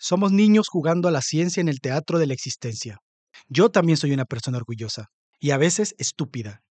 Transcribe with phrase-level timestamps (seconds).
[0.00, 2.98] Somos niños jugando a la ciencia en el teatro de la existencia.
[3.48, 5.08] Yo también soy una persona orgullosa
[5.40, 6.62] y a veces estúpida.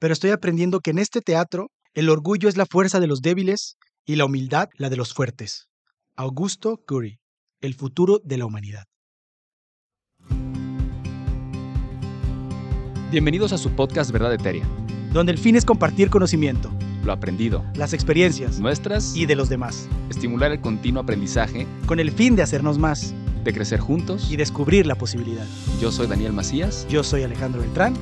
[0.00, 3.76] Pero estoy aprendiendo que en este teatro el orgullo es la fuerza de los débiles
[4.04, 5.68] y la humildad la de los fuertes.
[6.16, 7.20] Augusto Curry,
[7.60, 8.84] el futuro de la humanidad.
[13.12, 14.68] Bienvenidos a su podcast Verdad Eteria.
[15.12, 19.88] Donde el fin es compartir conocimiento, Lo aprendido, las experiencias nuestras y de los demás,
[20.08, 23.14] estimular el continuo aprendizaje con el fin de hacernos más
[23.44, 24.30] de crecer juntos.
[24.30, 25.44] y descubrir la posibilidad.
[25.82, 26.86] Yo soy Daniel Macías.
[26.88, 27.92] Yo soy Alejandro Beltrán.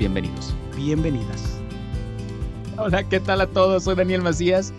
[0.00, 0.52] Bienvenidos.
[0.76, 1.60] Bienvenidas.
[2.76, 3.84] Hola, ¿qué tal a todos?
[3.84, 4.72] Soy Daniel Macías.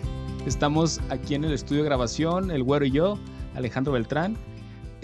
[0.44, 3.18] Estamos aquí en el estudio de grabación, el güero y yo,
[3.54, 4.36] Alejandro Beltrán.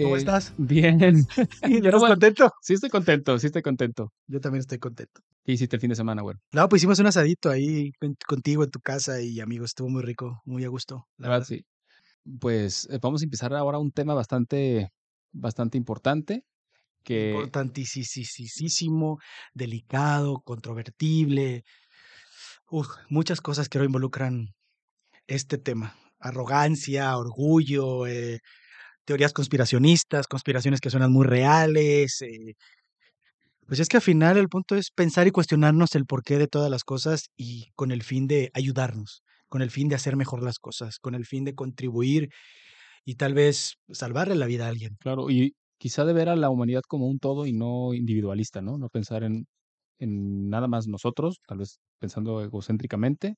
[0.03, 0.53] ¿Cómo Eh, estás?
[0.57, 0.99] Bien.
[1.63, 2.09] ¿Ya estás bueno.
[2.15, 2.53] contento?
[2.63, 4.13] Sí estoy contento, sí estoy contento.
[4.27, 5.21] Yo también estoy contento.
[5.45, 6.39] ¿Qué hiciste el fin de semana, güero?
[6.53, 10.03] No, pues hicimos un asadito ahí con- contigo en tu casa y amigos, estuvo muy
[10.03, 11.07] rico, muy a gusto.
[11.17, 11.65] La verdad, sí.
[12.41, 14.91] Pues eh, vamos a empezar ahora un tema bastante,
[15.33, 16.45] bastante importante.
[17.03, 19.19] Que Importantísimo,
[19.55, 21.65] delicado, controvertible.
[22.71, 24.49] Uf, muchas cosas que hoy involucran
[25.27, 25.97] este tema.
[26.21, 28.41] Arrogancia, orgullo, eh,
[29.09, 32.21] teorías conspiracionistas, conspiraciones que suenan muy reales.
[32.23, 32.55] eh,
[33.67, 36.71] Pues es que al final el punto es pensar y cuestionarnos el porqué de todas
[36.71, 40.59] las cosas y con el fin de ayudarnos, con el fin de hacer mejor las
[40.59, 42.31] cosas, con el fin de contribuir
[43.05, 44.99] y tal vez salvarle la vida a alguien.
[45.01, 48.79] Claro, y quizá de ver a la humanidad como un todo y no individualista, ¿no?
[48.79, 49.47] No pensar en,
[49.99, 53.37] en nada más nosotros, tal vez pensando egocéntricamente,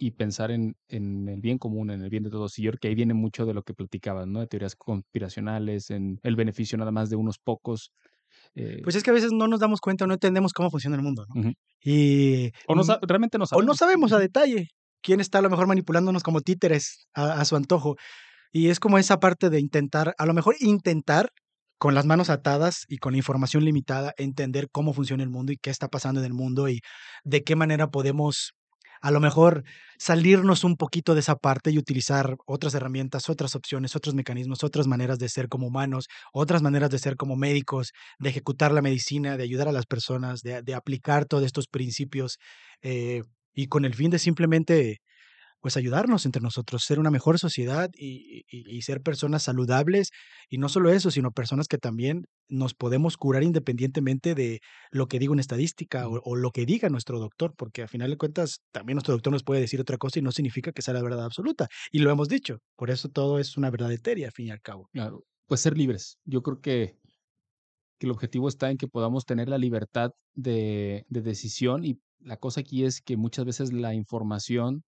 [0.00, 2.58] y pensar en, en el bien común, en el bien de todos.
[2.58, 4.40] Y yo creo que ahí viene mucho de lo que platicabas, ¿no?
[4.40, 7.92] De teorías conspiracionales, en el beneficio nada más de unos pocos.
[8.54, 10.96] eh, Pues es que a veces no nos damos cuenta o no entendemos cómo funciona
[10.96, 11.36] el mundo, ¿no?
[11.82, 13.66] Y o no, mm, realmente no o sabemos.
[13.66, 14.68] no sabemos a detalle
[15.02, 17.96] quién está a lo mejor manipulándonos como títeres a, a su antojo.
[18.52, 21.30] Y es como esa parte de intentar, a lo mejor intentar
[21.78, 25.70] con las manos atadas y con información limitada, entender cómo funciona el mundo y qué
[25.70, 26.80] está pasando en el mundo y
[27.24, 28.52] de qué manera podemos
[29.00, 29.64] a lo mejor
[29.98, 34.86] salirnos un poquito de esa parte y utilizar otras herramientas, otras opciones, otros mecanismos, otras
[34.86, 39.36] maneras de ser como humanos, otras maneras de ser como médicos, de ejecutar la medicina,
[39.36, 42.38] de ayudar a las personas, de, aplicar todos estos principios
[42.82, 43.22] eh,
[43.52, 45.00] y con el fin de simplemente
[45.60, 50.10] pues ayudarnos entre nosotros, ser una mejor sociedad y, y- y ser personas saludables
[50.48, 54.60] y no solo eso, sino personas que también nos podemos curar independientemente de
[54.90, 58.10] lo que diga una estadística o, o lo que diga nuestro doctor, porque a final
[58.10, 60.94] de cuentas también nuestro doctor nos puede decir otra cosa y no significa que sea
[60.94, 61.68] la verdad absoluta.
[61.92, 64.60] Y lo hemos dicho, por eso todo es una verdad etérea, al fin y al
[64.60, 64.90] cabo.
[64.92, 66.18] Claro, pues ser libres.
[66.24, 66.96] Yo creo que,
[67.98, 72.36] que el objetivo está en que podamos tener la libertad de, de decisión y la
[72.38, 74.82] cosa aquí es que muchas veces la información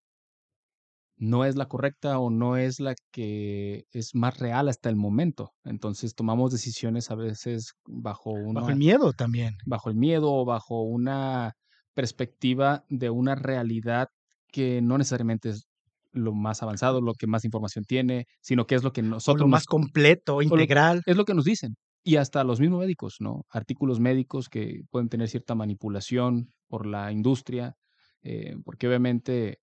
[1.23, 5.53] no es la correcta o no es la que es más real hasta el momento.
[5.65, 9.55] Entonces tomamos decisiones a veces bajo una, Bajo el miedo también.
[9.67, 11.53] bajo el miedo o bajo una
[11.95, 14.09] perspectiva de una realidad
[14.49, 15.67] que no necesariamente es
[16.13, 19.41] lo más avanzado, lo que más información tiene, sino que es lo que O nosotros
[19.41, 21.03] lo nos más completo, lo- integral.
[21.07, 21.77] es lo que nos dicen.
[22.05, 23.45] Y hasta los mismos médicos, ¿no?
[23.51, 27.77] Artículos médicos que pueden tener cierta manipulación por la industria,
[28.23, 29.59] eh, porque obviamente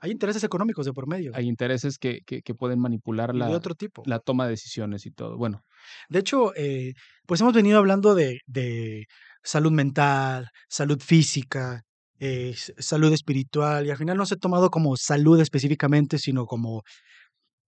[0.00, 3.38] Hay intereses económicos de por medio hay intereses que, que, que pueden manipular y de
[3.40, 4.02] la, otro tipo.
[4.06, 5.36] la toma de decisiones y todo.
[5.36, 5.62] Bueno,
[6.08, 6.94] De hecho, eh,
[7.26, 9.06] pues hemos venido hablando de, de
[9.42, 11.82] salud mental, salud física,
[12.18, 16.82] eh, salud espiritual, y al final no se ha tomado como salud específicamente, sino como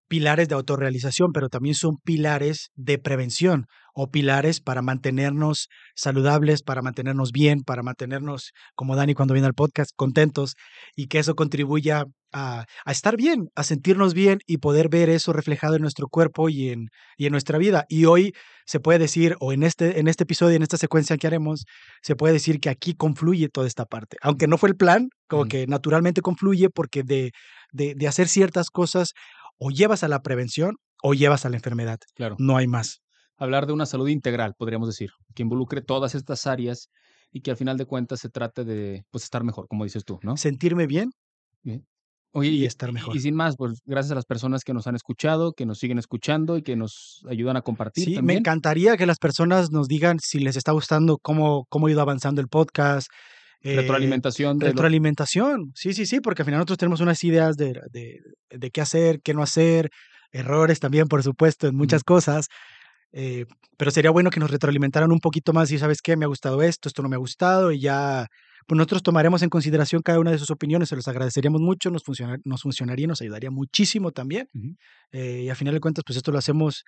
[0.07, 3.65] pilares de autorrealización, pero también son pilares de prevención
[3.95, 9.55] o pilares para mantenernos saludables, para mantenernos bien, para mantenernos, como Dani cuando viene al
[9.55, 10.55] podcast, contentos
[10.95, 15.33] y que eso contribuya a, a estar bien, a sentirnos bien y poder ver eso
[15.33, 17.85] reflejado en nuestro cuerpo y en, y en nuestra vida.
[17.89, 18.33] Y hoy
[18.65, 21.65] se puede decir, o en este, en este episodio, en esta secuencia que haremos,
[22.01, 24.17] se puede decir que aquí confluye toda esta parte.
[24.21, 27.31] Aunque no fue el plan, como que naturalmente confluye porque de,
[27.71, 29.13] de, de hacer ciertas cosas
[29.57, 31.99] o llevas a la prevención o llevas a la enfermedad.
[32.15, 33.01] claro, No hay más.
[33.37, 36.89] hablar de una salud integral, podríamos decir, que involucre todas estas áreas
[37.31, 40.19] y que al final de cuentas se trate de pues estar mejor, como dices tú,
[40.23, 40.37] ¿no?
[40.37, 41.11] Sentirme bien
[41.63, 41.85] Bien.
[42.33, 43.15] Oye, y estar mejor.
[43.15, 45.99] y sin más, pues gracias a las personas que nos han escuchado, que nos siguen
[45.99, 48.39] escuchando y que nos ayudan a compartir Sí, me también.
[48.39, 52.41] encantaría que las personas nos digan si les está gustando cómo, cómo ha ido avanzando
[52.41, 53.07] el podcast.
[53.61, 55.71] eh, Retroalimentación de lo- retroalimentación.
[55.75, 58.19] Sí, sí, sí, porque al final nosotros tenemos unas ideas de, de,
[58.49, 59.89] de qué hacer, qué no hacer,
[60.31, 62.47] errores también, por supuesto, en muchas cosas.
[63.13, 63.45] Eh,
[63.77, 66.61] pero sería bueno que nos retroalimentaran un poquito más y sabes qué, me ha gustado
[66.61, 68.27] esto, esto no me ha gustado y ya,
[68.67, 72.03] pues nosotros tomaremos en consideración cada una de sus opiniones, se los agradeceríamos mucho, nos,
[72.03, 74.47] funciona- nos funcionaría, nos ayudaría muchísimo también.
[75.11, 76.83] Eh, y a final de cuentas, pues esto lo hacemos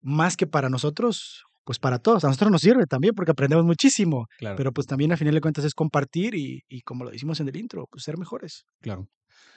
[0.00, 2.24] más que para nosotros, pues para todos.
[2.24, 4.26] A nosotros nos sirve también porque aprendemos muchísimo.
[4.38, 4.56] Claro.
[4.56, 7.48] Pero pues también a final de cuentas es compartir y, y como lo decimos en
[7.48, 8.64] el intro, pues ser mejores.
[8.80, 9.08] Claro.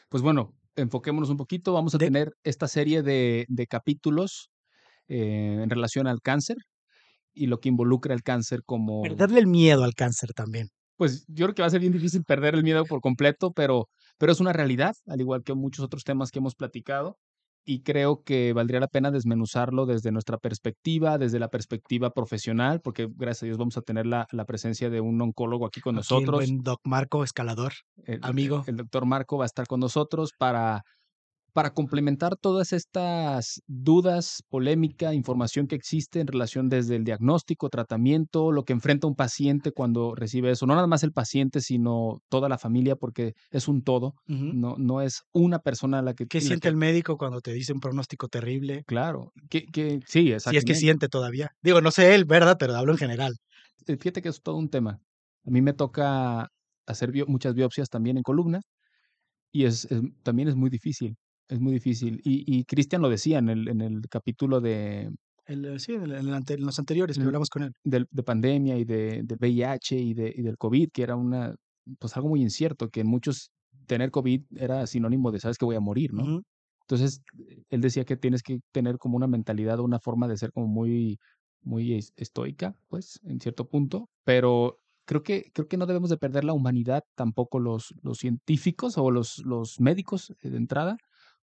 [0.09, 1.73] Pues bueno, enfoquémonos un poquito.
[1.73, 4.51] Vamos a De- tener esta serie de, de capítulos
[5.07, 6.57] eh, en relación al cáncer
[7.33, 9.01] y lo que involucra el cáncer como...
[9.01, 10.69] Perderle el miedo al cáncer también.
[10.97, 13.89] Pues yo creo que va a ser bien difícil perder el miedo por completo, pero,
[14.17, 17.17] pero es una realidad, al igual que muchos otros temas que hemos platicado.
[17.67, 23.07] Y creo que valdría la pena desmenuzarlo desde nuestra perspectiva, desde la perspectiva profesional, porque
[23.11, 26.05] gracias a Dios vamos a tener la, la presencia de un oncólogo aquí con Aquí
[26.13, 26.35] el nosotros.
[26.45, 27.73] buen Doc Marco, escalador.
[28.05, 28.63] el, amigo.
[28.67, 30.83] El doctor Marco va a estar con nosotros para,
[31.55, 38.51] para complementar todas estas dudas, polémica, información que existe en relación desde el diagnóstico, tratamiento,
[38.51, 40.65] lo que enfrenta un paciente cuando recibe eso.
[40.65, 44.15] No nada más el paciente, sino toda la familia, porque es un todo.
[44.27, 46.25] No, no es una persona la que...
[46.27, 48.83] ¿Qué siente que- el médico cuando te dice un pronóstico terrible?
[48.85, 50.75] Claro, que, que sí, Si es que exactamente.
[50.75, 51.51] siente todavía.
[51.63, 52.57] Digo, no sé él, ¿verdad?
[52.59, 53.37] Pero hablo en general.
[53.87, 54.99] Eh, Fíjate que es todo un tema.
[55.45, 56.49] A mí me toca
[56.85, 58.59] hacer bio- muchas biopsias también en columna
[59.51, 61.15] y es, es- también es muy difícil,
[61.49, 62.21] es muy difícil.
[62.23, 65.11] Y, y Cristian lo decía en el, en el capítulo de,
[65.45, 67.73] El, eh, sí, en, el- en el ante- en los anteriores que hablamos con él.
[67.83, 71.55] del- de pandemia y de, del VIH y, de, y del COVID, que era una,
[71.99, 73.51] pues algo muy incierto, que en muchos
[73.87, 76.23] tener COVID era sinónimo de sabes que voy a morir, ¿no?
[76.81, 77.21] Entonces,
[77.69, 80.67] él decía que tienes que tener como una mentalidad o una forma de ser como
[80.67, 81.17] muy,
[81.63, 86.17] muy es- estoica, pues, en cierto punto, pero creo que, creo que no debemos de
[86.17, 90.97] perder la humanidad tampoco los, los científicos o los, los médicos eh, de entrada,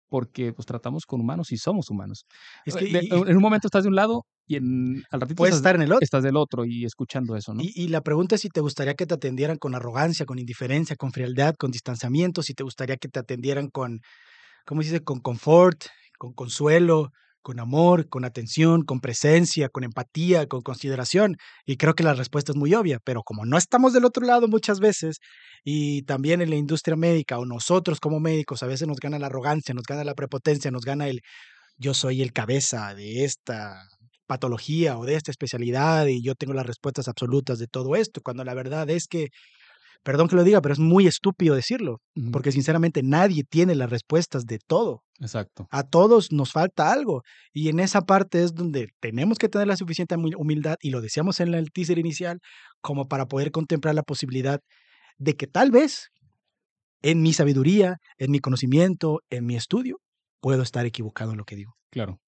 [0.10, 2.26] porque pues tratamos con humanos y somos humanos.
[2.66, 5.22] Es que de- y- y- en un momento estás de un lado y en, al
[5.22, 6.04] ratito puedes estás, estar en el otro.
[6.04, 7.62] estás del otro y escuchando eso, ¿no?
[7.62, 10.96] Y, y la pregunta es si te gustaría que te atendieran con arrogancia, con indiferencia,
[10.96, 14.00] con frialdad, con distanciamiento, si te gustaría que te atendieran con,
[14.66, 15.04] ¿cómo se dice?
[15.04, 15.86] Con confort,
[16.18, 17.12] con consuelo,
[17.48, 21.38] con amor, con atención, con presencia, con empatía, con consideración.
[21.66, 24.50] Y creo que la respuesta es muy obvia, pero como no estamos del otro lado
[24.50, 25.20] muchas veces,
[25.64, 29.28] y también en la industria médica o nosotros como médicos, a veces nos gana la
[29.28, 31.22] arrogancia, nos gana la prepotencia, nos gana el
[31.78, 33.82] yo soy el cabeza de esta
[34.28, 38.44] patología o de esta especialidad y yo tengo las respuestas absolutas de todo esto, cuando
[38.44, 39.30] la verdad es que,
[40.04, 42.00] perdón que lo diga, pero es muy estúpido decirlo,
[42.32, 45.04] porque sinceramente nadie tiene las respuestas de todo.
[45.20, 45.68] Exacto.
[45.72, 47.22] A todos nos falta algo
[47.52, 51.02] y en esa parte es donde tenemos que tener la suficiente humi- humildad y lo
[51.02, 52.40] decíamos en el teaser inicial
[52.82, 54.60] como para poder contemplar la posibilidad
[55.18, 56.10] de que tal vez
[57.02, 59.98] en mi sabiduría, en mi conocimiento, en mi estudio,
[60.40, 61.74] puedo estar equivocado en lo que digo.
[61.92, 62.20] Claro.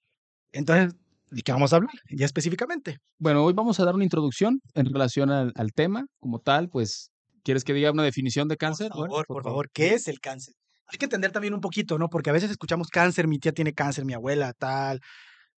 [0.52, 0.96] Entonces,
[1.30, 1.92] ¿de qué vamos a hablar?
[2.10, 2.98] Ya específicamente.
[3.20, 7.12] Bueno, hoy vamos a dar una introducción en relación al, al tema como tal, pues,
[7.50, 8.90] ¿quieres que diga una definición de cáncer?
[8.90, 10.54] Por Bueno, favor, por favor, ¿qué es el cáncer?
[10.86, 12.08] Hay que entender también un poquito, ¿no?
[12.08, 15.00] Porque a veces escuchamos cáncer, mi tía tiene cáncer, mi abuela, tal,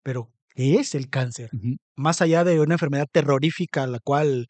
[0.01, 1.49] pero ¿qué es el cáncer?
[1.97, 4.47] Más allá de una enfermedad terrorífica, la cual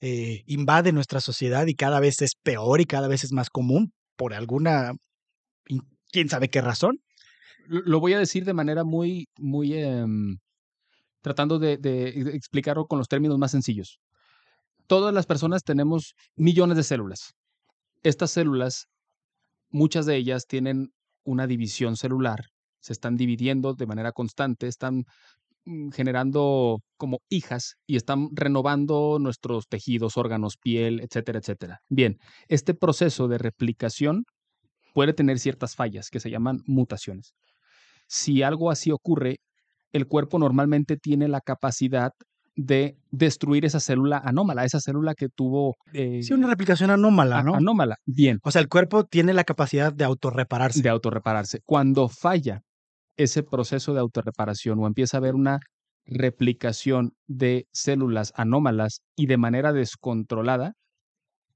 [0.00, 3.92] eh, invade nuestra sociedad y cada vez es peor y cada vez es más común
[4.16, 4.92] por alguna,
[6.10, 6.98] quién sabe qué razón.
[7.68, 10.38] Lo voy a decir de manera muy, muy, em,
[11.22, 14.00] tratando de, de de explicarlo con los términos más sencillos.
[14.90, 17.34] Todas las personas tenemos millones de células.
[18.02, 18.88] Estas células,
[19.70, 20.88] muchas de ellas tienen
[21.24, 22.46] una división celular,
[22.80, 25.04] se están dividiendo de manera constante, están
[25.64, 31.78] mm, generando como hijas y están renovando nuestros tejidos, órganos, piel, etcétera, etcétera.
[31.88, 34.24] Bien, este proceso de replicación
[34.92, 37.32] puede tener ciertas fallas que se llaman mutaciones.
[38.08, 39.36] Si algo así ocurre,
[39.92, 42.10] el cuerpo normalmente tiene la capacidad
[42.56, 47.54] de destruir esa célula anómala, esa célula que tuvo eh, Sí, una replicación anómala, ¿no?
[47.54, 47.96] anómala.
[48.06, 50.82] Bien, O sea, el cuerpo tiene la capacidad de autorrepararse.
[50.82, 51.60] de autorrepararse.
[51.64, 52.62] Cuando falla
[53.16, 55.60] ese proceso de autorreparación o empieza a haber una
[56.06, 60.74] replicación de células anómalas y de manera descontrolada,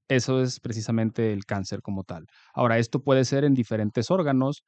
[0.07, 2.25] eso es precisamente el cáncer como tal.
[2.53, 4.63] Ahora, esto puede ser en diferentes órganos,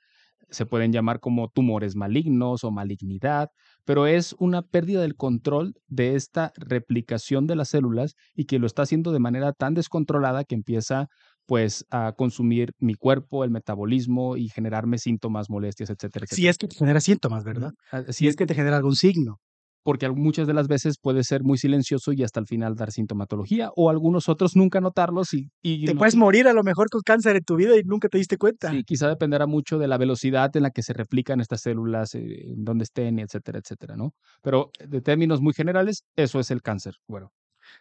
[0.50, 3.50] se pueden llamar como tumores malignos o malignidad,
[3.86, 8.68] pero es una pérdida del control de esta replicación de las células y que lo
[8.68, 11.08] está haciendo de manera tan descontrolada que empieza
[11.46, 16.36] pues a consumir mi cuerpo, el metabolismo y generarme síntomas, molestias, etcétera, etcétera.
[16.36, 17.72] Si es que te genera síntomas, ¿verdad?
[18.10, 19.40] Si es que te genera algún signo.
[19.88, 23.70] Porque muchas de las veces puede ser muy silencioso y hasta el final dar sintomatología
[23.74, 27.00] o algunos otros nunca notarlos y, y Te no- puedes morir a lo mejor con
[27.06, 28.70] cáncer en tu vida y nunca te diste cuenta.
[28.70, 32.20] Sí, quizá dependerá mucho de la velocidad en la que se replican estas células, eh,
[32.52, 34.12] en dónde estén, etcétera, etcétera, ¿no?
[34.42, 36.96] Pero eh, de términos muy generales, eso es el cáncer.
[37.08, 37.32] Bueno,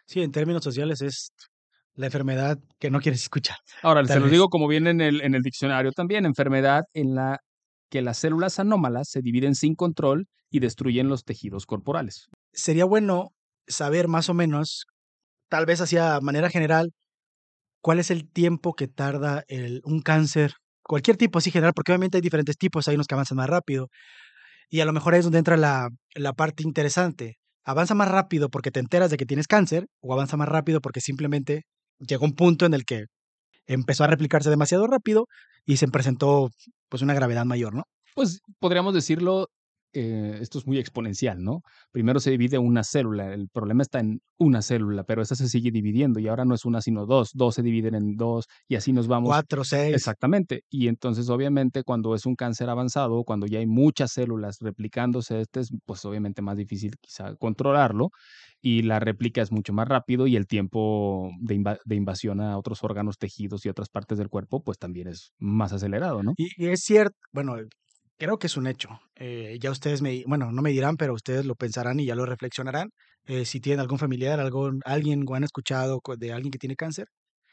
[0.05, 1.33] Sí, en términos sociales es
[1.95, 3.57] la enfermedad que no quieres escuchar.
[3.83, 4.31] ahora Tal se los vez.
[4.31, 7.39] digo como viene en el, en el diccionario también, enfermedad en la
[7.89, 12.27] que las células anómalas se dividen sin control y destruyen los tejidos corporales.
[12.53, 13.29] Sería bueno
[13.67, 14.85] saber más o menos,
[15.49, 16.91] tal vez hacia manera general,
[17.81, 20.53] cuál es el tiempo que tarda el, un cáncer,
[20.83, 23.89] cualquier tipo así general, porque obviamente hay diferentes tipos, hay unos que avanzan más rápido.
[24.69, 27.37] Y a lo mejor ahí es donde entra la, la parte interesante.
[27.63, 31.01] Avanza más rápido porque te enteras de que tienes cáncer o avanza más rápido porque
[31.01, 31.63] simplemente
[31.99, 33.05] llegó un punto en el que
[33.65, 35.27] empezó a replicarse demasiado rápido
[35.67, 36.49] y se presentó
[36.89, 37.83] pues una gravedad mayor, ¿no?
[38.15, 39.49] Pues podríamos decirlo
[39.93, 41.61] eh, esto es muy exponencial, ¿no?
[41.91, 45.71] Primero se divide una célula, el problema está en una célula, pero esa se sigue
[45.71, 48.93] dividiendo y ahora no es una sino dos, dos se dividen en dos y así
[48.93, 49.29] nos vamos.
[49.29, 49.95] Cuatro, seis.
[49.95, 50.61] Exactamente.
[50.69, 55.61] Y entonces obviamente cuando es un cáncer avanzado, cuando ya hay muchas células replicándose, este
[55.61, 58.09] es pues obviamente más difícil quizá controlarlo
[58.61, 62.83] y la réplica es mucho más rápido y el tiempo de, de invasión a otros
[62.83, 66.33] órganos, tejidos y otras partes del cuerpo pues también es más acelerado, ¿no?
[66.37, 67.55] Y, y es cierto, bueno,
[68.17, 68.89] Creo que es un hecho.
[69.15, 72.25] Eh, ya ustedes me, bueno, no me dirán, pero ustedes lo pensarán y ya lo
[72.25, 72.89] reflexionarán.
[73.25, 77.07] Eh, si tienen algún familiar, algún, alguien o han escuchado de alguien que tiene cáncer,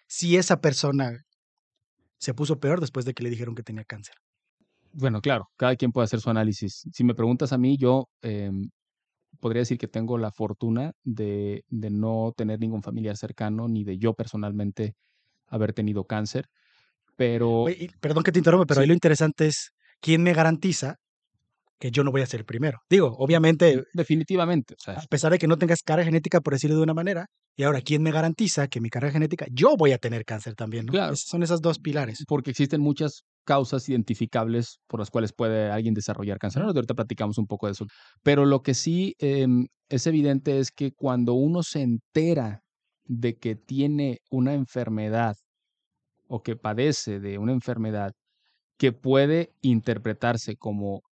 [0.06, 1.24] si esa persona
[2.18, 4.14] se puso peor después de que le dijeron que tenía cáncer.
[4.92, 6.84] Bueno, claro, cada quien puede hacer su análisis.
[6.92, 8.70] Si me preguntas a mí, yo em,
[9.40, 13.98] podría decir que tengo la fortuna de, de, no tener ningún familiar cercano, ni de
[13.98, 14.94] yo personalmente
[15.48, 16.48] haber tenido cáncer.
[17.16, 17.66] Pero.
[18.00, 19.72] perdón que te interrumpa, pero ahí lo interesante es
[20.04, 20.96] ¿quién me garantiza
[21.80, 22.80] que yo no voy a ser el primero?
[22.90, 23.84] Digo, obviamente.
[23.94, 24.74] Definitivamente.
[24.86, 27.80] a pesar de que no tengas carga genética, por decirlo de una manera, y ahora,
[27.80, 30.84] ¿quién me garantiza que mi carga genética, yo voy a tener cáncer también?
[30.84, 30.92] ¿no?
[30.92, 31.16] Claro.
[31.16, 32.22] son esas dos pilares.
[32.28, 36.62] Porque existen muchas causas identificables por las cuales puede alguien desarrollar cáncer.
[36.62, 37.86] ahorita platicamos un poco de eso.
[38.22, 42.60] Pero lo que sí em, es evidente es que cuando uno se entera
[43.04, 45.36] de que tiene una enfermedad
[46.28, 48.12] o que padece de una enfermedad
[48.76, 51.02] que puede interpretarse como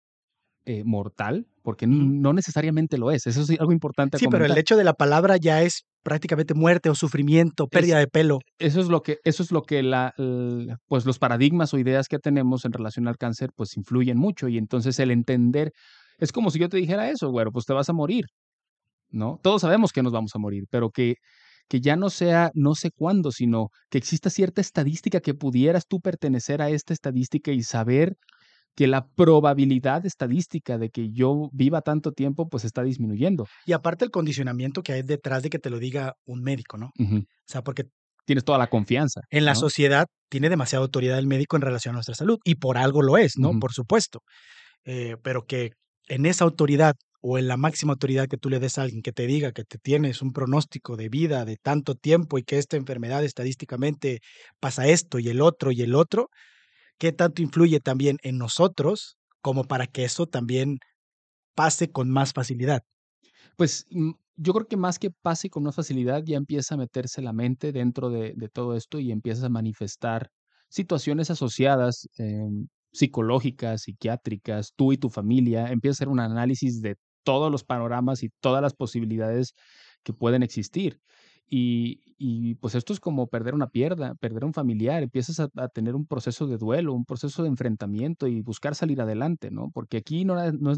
[0.64, 3.26] eh, mortal, porque no necesariamente lo es.
[3.26, 4.19] Eso es algo importante.
[4.19, 8.07] Sí, pero el hecho de la palabra ya es prácticamente muerte o sufrimiento, pérdida de
[8.07, 8.38] pelo.
[8.59, 10.14] Eso es lo que, eso es lo que la,
[10.87, 14.49] pues los paradigmas o ideas que tenemos en relación al cáncer, pues influyen mucho.
[14.49, 15.73] Y entonces el entender,
[16.19, 18.26] es como si yo te dijera eso, güero, pues te vas a morir.
[19.11, 19.38] ¿No?
[19.42, 21.16] Todos sabemos que nos vamos a morir, pero que
[21.69, 26.00] que ya no sea no sé cuándo, sino que exista cierta estadística que pudieras tú
[26.00, 28.16] pertenecer a esta estadística y saber
[28.75, 33.47] que la probabilidad estadística de que yo viva tanto tiempo pues está disminuyendo.
[33.66, 36.87] Y aparte el condicionamiento que hay detrás de que te lo diga un médico, ¿no?
[36.99, 37.85] O sea, porque
[38.25, 39.21] tienes toda la confianza.
[39.31, 42.78] En la sociedad tiene demasiada autoridad el médico en relación a nuestra salud y por
[42.78, 43.59] algo lo es, ¿no?
[43.59, 44.21] Por supuesto.
[44.85, 45.73] Eh, pero que
[46.09, 49.12] en esa autoridad o en la máxima autoridad que tú le des a alguien que
[49.12, 52.76] te diga que te tienes un pronóstico de vida de tanto tiempo y que esta
[52.76, 54.20] enfermedad estadísticamente
[54.60, 56.30] pasa esto y el otro y el otro,
[56.98, 60.78] ¿qué tanto influye también en nosotros como para que eso también
[61.54, 62.82] pase con más facilidad?
[63.56, 67.22] Pues mm, yo creo que más que pase con más facilidad, ya empieza a meterse
[67.22, 70.30] la mente dentro de, todo esto y empieza a manifestar
[70.68, 76.96] situaciones asociadas, em, psicológicas, psiquiátricas, tú y tu familia, empieza a hacer un análisis de
[77.22, 79.54] todos los panoramas y todas las posibilidades
[80.02, 81.00] que pueden existir.
[81.54, 86.06] Y, pues esto es como perder una pierna, perder un familiar, empiezas a, tener un
[86.06, 89.70] proceso de duelo, un proceso de enfrentamiento y buscar salir adelante, ¿no?
[89.74, 90.72] Porque aquí no, no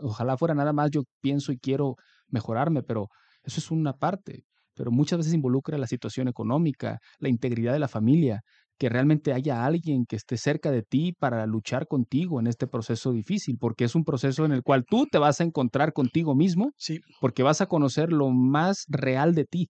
[0.00, 1.96] ojalá fuera nada más yo pienso y quiero
[2.28, 3.08] mejorarme, pero
[3.42, 7.88] eso es una parte, pero muchas veces involucra la situación económica, la integridad de la
[7.88, 8.42] familia,
[8.78, 13.12] que realmente haya alguien que esté cerca de ti para luchar contigo en este proceso
[13.12, 16.72] difícil, porque es un proceso en el cual tú te vas a encontrar contigo mismo,
[16.76, 17.00] sí.
[17.20, 19.68] porque vas a conocer lo más real de ti.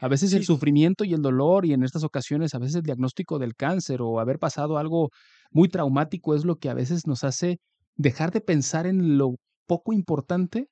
[0.00, 3.38] A veces el sufrimiento y el dolor y en estas ocasiones a veces el diagnóstico
[3.38, 5.10] del cáncer o haber pasado algo
[5.50, 7.58] muy traumático es lo que a veces nos hace
[7.96, 10.68] dejar de pensar en lo poco importante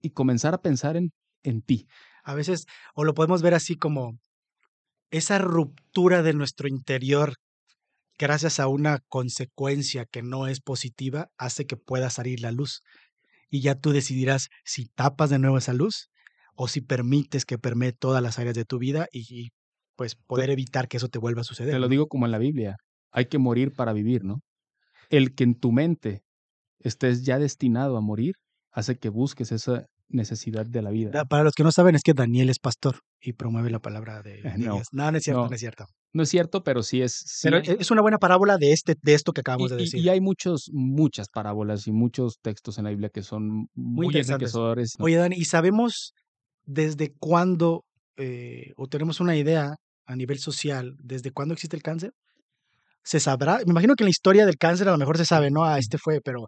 [0.00, 1.10] y comenzar a pensar en,
[1.42, 1.86] en ti.
[2.24, 4.18] A veces, o lo podemos ver así como
[5.10, 7.34] esa ruptura de nuestro interior
[8.18, 12.80] gracias a una consecuencia que no es positiva hace que pueda salir la luz.
[13.50, 16.08] Y ya tú decidirás si tapas de nuevo esa luz
[16.54, 19.50] o si permites que permee todas las áreas de tu vida y,
[19.96, 21.72] pues poder evitar que eso te vuelva a suceder.
[21.72, 22.76] Te lo digo como en la Biblia,
[23.12, 24.40] hay que morir para vivir, ¿no?
[25.08, 26.22] El que en tu mente
[26.80, 28.34] estés ya destinado a morir
[28.72, 31.24] hace que busques esa necesidad de la vida.
[31.24, 34.40] Para los que no saben, es que Daniel es pastor y promueve la palabra de,
[34.40, 34.88] eh, Dios.
[34.92, 35.52] No, no es cierto, no.
[35.52, 35.86] es cierto.
[36.12, 37.40] No es cierto, pero sí es.
[37.42, 40.00] pero es una buena parábola de este, de esto que acabamos de decir.
[40.00, 44.16] Y, hay muchos, muchas parábolas y muchos textos en la Biblia que son muy, muy
[44.16, 44.94] enriquecedores.
[44.98, 46.14] Oye, Dani, ¿y sabemos
[46.64, 47.84] desde cuándo,
[48.16, 52.12] eh, o tenemos una idea a nivel social, desde cuándo existe el cáncer?
[53.02, 53.58] ¿Se sabrá?
[53.58, 55.64] Me imagino que en la historia del cáncer a lo mejor se sabe, ¿no?
[55.64, 56.46] Ah, este fue, pero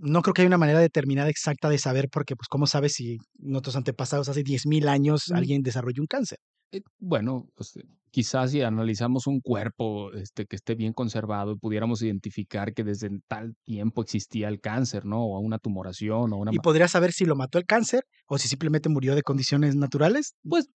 [0.00, 3.18] no creo que haya una manera determinada exacta de saber, porque, pues, ¿cómo sabes si
[3.38, 5.34] nuestros antepasados hace 10.000 años Mm.
[5.34, 6.38] alguien desarrolló un cáncer?
[6.72, 12.02] Eh, bueno, pues, eh, quizás si analizamos un cuerpo, este, que esté bien conservado, pudiéramos
[12.02, 15.24] identificar que desde tal tiempo existía el cáncer, ¿no?
[15.24, 18.38] O una tumoración o una ¿Y ma podrías saber si lo mató el cáncer o
[18.38, 20.34] si simplemente murió de condiciones naturales?
[20.48, 20.66] Pues,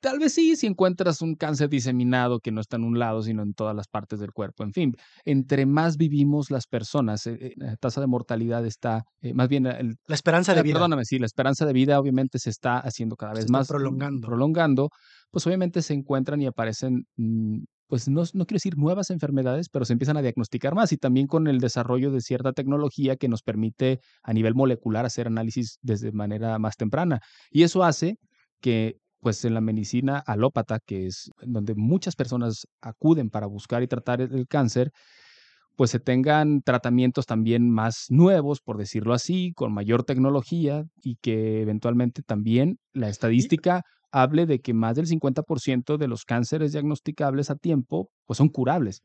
[0.00, 3.42] tal vez sí, si encuentras un cáncer diseminado que no está en un lado, sino
[3.42, 4.64] en todas las partes del cuerpo.
[4.64, 9.34] En fin, entre más vivimos las personas, eh eh, la tasa de mortalidad está, eh,
[9.34, 10.74] más bien el La esperanza de eh, vida.
[10.74, 14.28] perdóname, sí, la esperanza de vida obviamente se está haciendo cada vez más, mm, prolongando.
[14.28, 14.90] prolongando,
[15.30, 19.84] pues, obviamente se encuentran y aparecen, mm, pues, no no quiero decir nuevas enfermedades, pero
[19.84, 23.42] se empiezan a diagnosticar más, y también con el desarrollo de cierta tecnología que nos
[23.42, 27.20] permite, a nivel molecular, hacer análisis desde manera más temprana.
[27.50, 28.18] Y eso hace
[28.60, 33.88] que, pues, en la medicina alópata, que es donde muchas personas acuden para buscar y
[33.88, 34.92] tratar el cáncer,
[35.76, 41.62] pues, se tengan tratamientos también más nuevos, por decirlo así, con mayor tecnología, y que
[41.62, 47.56] eventualmente también la estadística hable de que más del 50% de los cánceres diagnosticables a
[47.56, 49.02] tiempo, pues, son curables.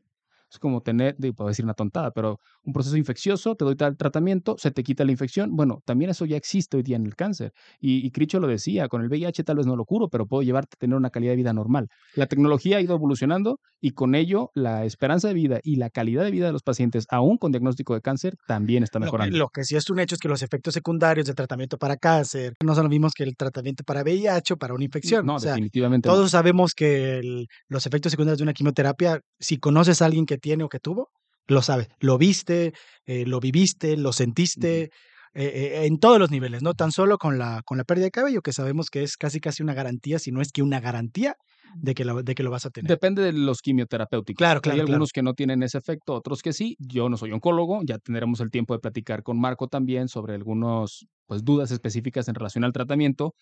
[0.52, 3.96] Es como tener, digo, puedo decir una tontada, pero un proceso infeccioso, te doy tal
[3.96, 5.56] tratamiento, se te quita la infección.
[5.56, 7.52] Bueno, también eso ya existe hoy día en el cáncer.
[7.80, 10.42] Y y Critcho lo decía, con el VIH tal vez no lo curo, pero puedo
[10.42, 11.88] llevarte a tener una calidad de vida normal.
[12.14, 16.24] La tecnología ha ido evolucionando y con ello la esperanza de vida y la calidad
[16.24, 19.36] de vida de los pacientes, aún con diagnóstico de cáncer, también está mejorando.
[19.38, 22.54] lo que sí es un hecho es que los efectos secundarios del tratamiento para cáncer
[22.62, 25.24] no son los mismos que el tratamiento para VIH o para una infección.
[25.26, 26.14] No, O sea, definitivamente no.
[26.14, 30.38] todos sabemos que el los efectos secundarios de una quimioterapia, si conoces a alguien que
[30.42, 31.10] tiene o que tuvo,
[31.46, 31.88] lo sabes.
[32.00, 32.74] Lo viste,
[33.06, 34.90] eh, lo viviste, lo sentiste,
[35.34, 38.10] eh eh, en todos los niveles, no tan solo con la con la pérdida de
[38.10, 41.36] cabello, que sabemos que es casi, casi una garantía, si no es que una garantía
[41.74, 42.88] de que lo de que lo vas a tener.
[42.88, 44.36] Depende de los quimioterapéuticos.
[44.38, 44.86] Claro, Hay claro, claro.
[44.88, 46.76] algunos que no tienen ese efecto, otros que sí.
[46.78, 51.06] Yo no soy oncólogo, ya tendremos el tiempo de platicar con Marco también sobre algunos,
[51.26, 53.34] pues, dudas específicas en relación al tratamiento,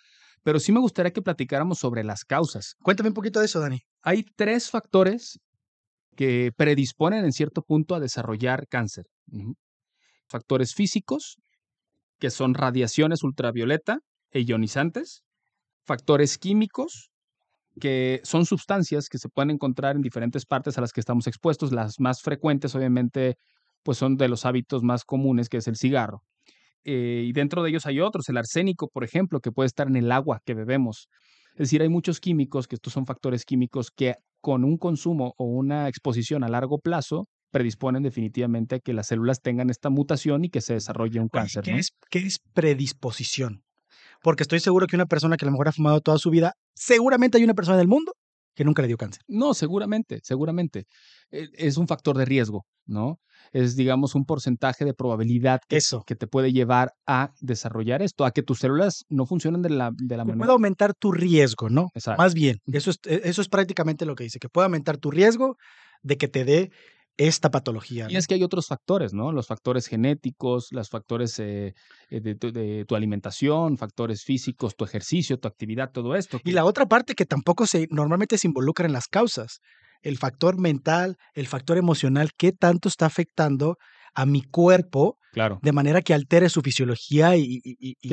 [0.44, 2.76] pero sí me gustaría que platicáramos sobre las causas.
[2.82, 3.80] Cuéntame un poquito de eso, Dani.
[4.02, 5.40] Hay 3 factores
[6.16, 9.06] que predisponen en cierto punto a desarrollar cáncer.
[10.28, 11.38] Factores físicos,
[12.18, 13.98] que son radiaciones ultravioleta
[14.30, 15.22] e ionizantes.
[15.84, 17.10] Factores químicos,
[17.80, 21.72] que son sustancias que se pueden encontrar en diferentes partes a las que estamos expuestos.
[21.72, 23.36] Las más frecuentes, obviamente,
[23.82, 26.22] pues, son de los hábitos más comunes, que es el cigarro.
[26.84, 29.96] Eh, y dentro de ellos hay otros, el arsénico, por ejemplo, que puede estar en
[29.96, 31.08] el agua que bebemos.
[31.60, 35.44] Es decir, hay muchos químicos, que estos son factores químicos que con un consumo o
[35.44, 40.48] una exposición a largo plazo predisponen definitivamente a que las células tengan esta mutación y
[40.48, 41.76] que se desarrolle un Oye, cáncer, ¿qué ¿no?
[41.76, 43.62] es qué es predisposición?
[44.22, 46.54] Porque estoy seguro que una persona que a lo mejor ha fumado toda su vida,
[46.74, 48.14] seguramente hay una persona del mundo
[48.54, 49.22] que nunca le dio cáncer.
[49.28, 50.86] No, seguramente, seguramente.
[51.30, 53.20] E es un factor de riesgo, ¿no?
[53.52, 56.02] Es, digamos, un porcentaje de probabilidad que Eso.
[56.06, 59.90] que te puede llevar a desarrollar esto, a que tus células no funcionen de la
[59.96, 61.88] de la Que manera pueda aumentar tu riesgo, ¿no?
[61.94, 62.20] Exacto.
[62.22, 65.10] Más bien, eso es e eso es prácticamente lo que dice, que puede aumentar tu
[65.10, 65.56] riesgo
[66.02, 66.70] de que te dé
[67.28, 69.30] esta patología, Y es que hay otros factores, ¿no?
[69.30, 71.74] Los factores genéticos, los factores, eh,
[72.08, 76.52] eh, de tu de tu alimentación, factores físicos, tu ejercicio, tu actividad, todo esto Y
[76.52, 79.60] la otra parte que tampoco se normalmente se involucra en las causas,
[80.02, 83.76] el factor mental, el factor emocional, ¿qué tanto está afectando
[84.14, 85.60] a mi cuerpo Claro.
[85.62, 87.60] de manera que altere su fisiología y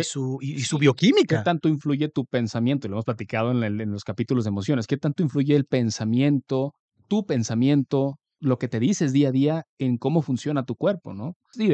[0.04, 1.44] su y su Sí, ¿qué bioquímica?
[1.44, 2.88] tanto influye tu pensamiento?
[2.88, 4.86] Y lo hemos platicado en el en los capítulos de emociones.
[4.86, 6.74] ¿Qué tanto influye el pensamiento,
[7.08, 11.36] tu pensamiento, lo que te dices día a día en cómo funciona tu cuerpo, no?
[11.52, 11.68] Sí,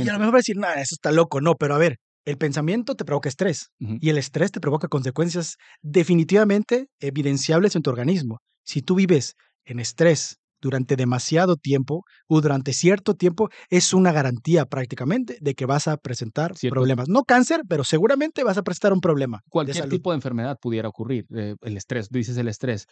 [0.00, 0.20] Y a lo definitivamente.
[0.20, 1.40] mejor a decir: "No, eso está loco".
[1.40, 5.56] No, pero a ver, el pensamiento te provoca estrés, y el estrés te provoca consecuencias
[5.82, 8.38] definitivamente evidenciables en tu organismo.
[8.64, 14.66] Si tú vives en estrés durante demasiado tiempo, o durante cierto tiempo, es una garantía
[14.66, 16.68] prácticamente de que vas a presentar Cierto.
[16.68, 17.08] problemas.
[17.08, 20.02] No cáncer, pero seguramente vas a presentar un problema de Cualquier salud.
[20.02, 22.86] tipo de enfermedad pudiera ocurrir, eh, el estrés, dices el estrés,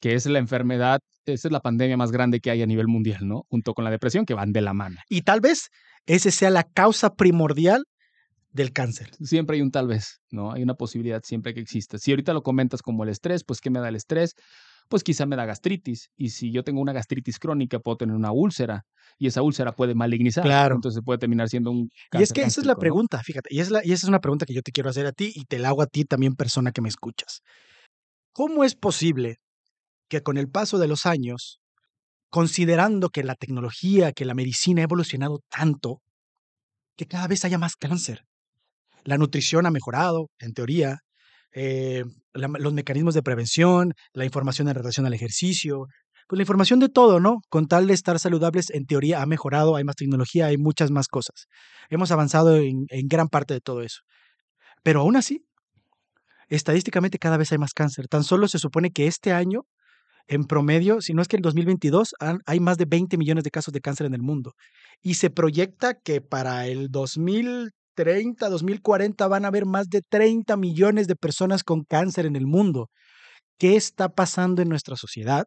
[0.00, 3.28] que es la enfermedad, esa es la pandemia más grande que hay a nivel mundial,
[3.28, 3.44] ¿no?
[3.48, 4.96] Junto con la depresión, que van de la mano.
[5.08, 5.68] Y tal vez
[6.06, 7.84] ese sea la causa primordial
[8.52, 9.10] del cáncer.
[9.20, 10.52] Siempre hay un tal vez, ¿no?
[10.52, 11.98] Hay una posibilidad siempre que exista.
[11.98, 14.34] Si ahorita lo comentas como el estrés, pues, ¿qué me da el estrés?
[14.88, 18.32] Pues, quizá me da gastritis, y si yo tengo una gastritis crónica, puedo tener una
[18.32, 18.82] úlcera,
[19.18, 20.42] y esa úlcera puede malignizar.
[20.42, 20.74] Claro.
[20.74, 23.60] Entonces, puede terminar siendo un Y es cáncer que esa es la pregunta, fíjate, y
[23.60, 25.44] es la y esa es una pregunta que yo te quiero hacer a ti, y
[25.44, 27.42] te la hago a ti también, persona que me escuchas.
[28.32, 29.36] ¿Cómo es posible
[30.10, 31.60] que con el paso de los años,
[32.28, 36.02] considerando que la tecnología, que la medicina ha evolucionado tanto,
[36.96, 38.24] que cada vez haya más cáncer?
[39.04, 40.98] La nutrición ha mejorado, en teoría,
[41.52, 45.86] eh, los mecanismos de prevención, la información en relación al ejercicio,
[46.28, 47.38] pues la información de todo, ¿no?
[47.48, 51.08] Con tal de estar saludables, en teoría ha mejorado, hay más tecnología, hay muchas más
[51.08, 51.46] cosas.
[51.88, 54.00] Hemos avanzado en, en gran parte de todo eso.
[54.82, 55.44] Pero aún así,
[56.48, 58.08] estadísticamente cada vez hay más cáncer.
[58.08, 59.62] Tan solo se supone que este año,
[60.28, 62.14] en promedio, si no es que en 2022,
[62.46, 64.52] hay más de 20 millones de casos de cáncer en el mundo.
[65.02, 71.06] Y se proyecta que para el 2030, 2040 van a haber más de 30 millones
[71.06, 72.88] de personas con cáncer en el mundo.
[73.58, 75.46] ¿Qué está pasando en nuestra sociedad?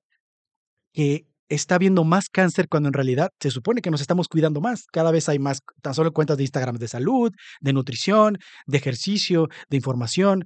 [0.94, 4.86] que está habiendo más cáncer cuando en realidad se supone que nos estamos cuidando más.
[4.92, 9.48] Cada vez hay más, tan solo cuentas de Instagram de salud, de nutrición, de ejercicio,
[9.70, 10.46] de información.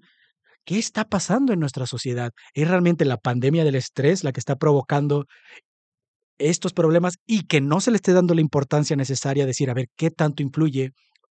[0.67, 2.33] ¿Qué está pasando en nuestra sociedad?
[2.53, 5.25] ¿Es realmente la pandemia del estrés la que está provocando
[6.37, 9.73] estos problemas y que no se le esté dando la importancia necesaria a decir, a
[9.73, 10.91] ver, qué tanto influye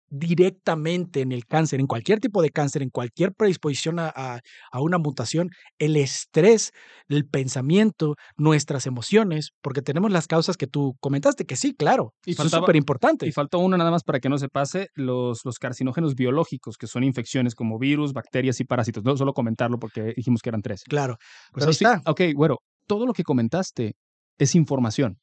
[0.09, 4.97] directamente en el cáncer, en cualquier tipo de cáncer, en cualquier predisposición a, a, una
[4.97, 6.71] mutación, el estrés,
[7.07, 12.33] el pensamiento, nuestras emociones, porque tenemos las causas que tú comentaste, que sí, claro, y
[12.33, 13.27] son súper importantes.
[13.27, 16.87] Y falta uno nada más para que no se pase, los, los carcinógenos biológicos, que
[16.87, 19.03] son infecciones como virus, bacterias y parásitos.
[19.03, 20.83] No solo comentarlo porque dijimos que eran tres.
[20.83, 21.17] Claro,
[21.51, 22.01] pues ahí está.
[22.05, 23.95] Ok, bueno, todo lo que comentaste
[24.37, 25.17] es información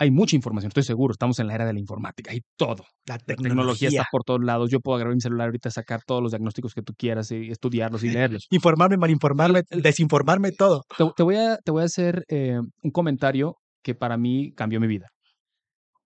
[0.00, 2.86] hay mucha información, estoy seguro, estamos en la era de la informática, hay todo.
[3.04, 3.90] La tecnología.
[3.90, 4.70] está por todos lados.
[4.70, 8.02] Yo puedo agarrar mi celular ahorita, sacar todos los diagnósticos que tú quieras y estudiarlos
[8.02, 8.46] y leerlos.
[8.50, 10.84] Informarme, malinformarme, desinformarme, todo.
[11.16, 14.86] Te, voy, a, te voy a hacer eh, un comentario que para mí cambió mi
[14.86, 15.08] vida.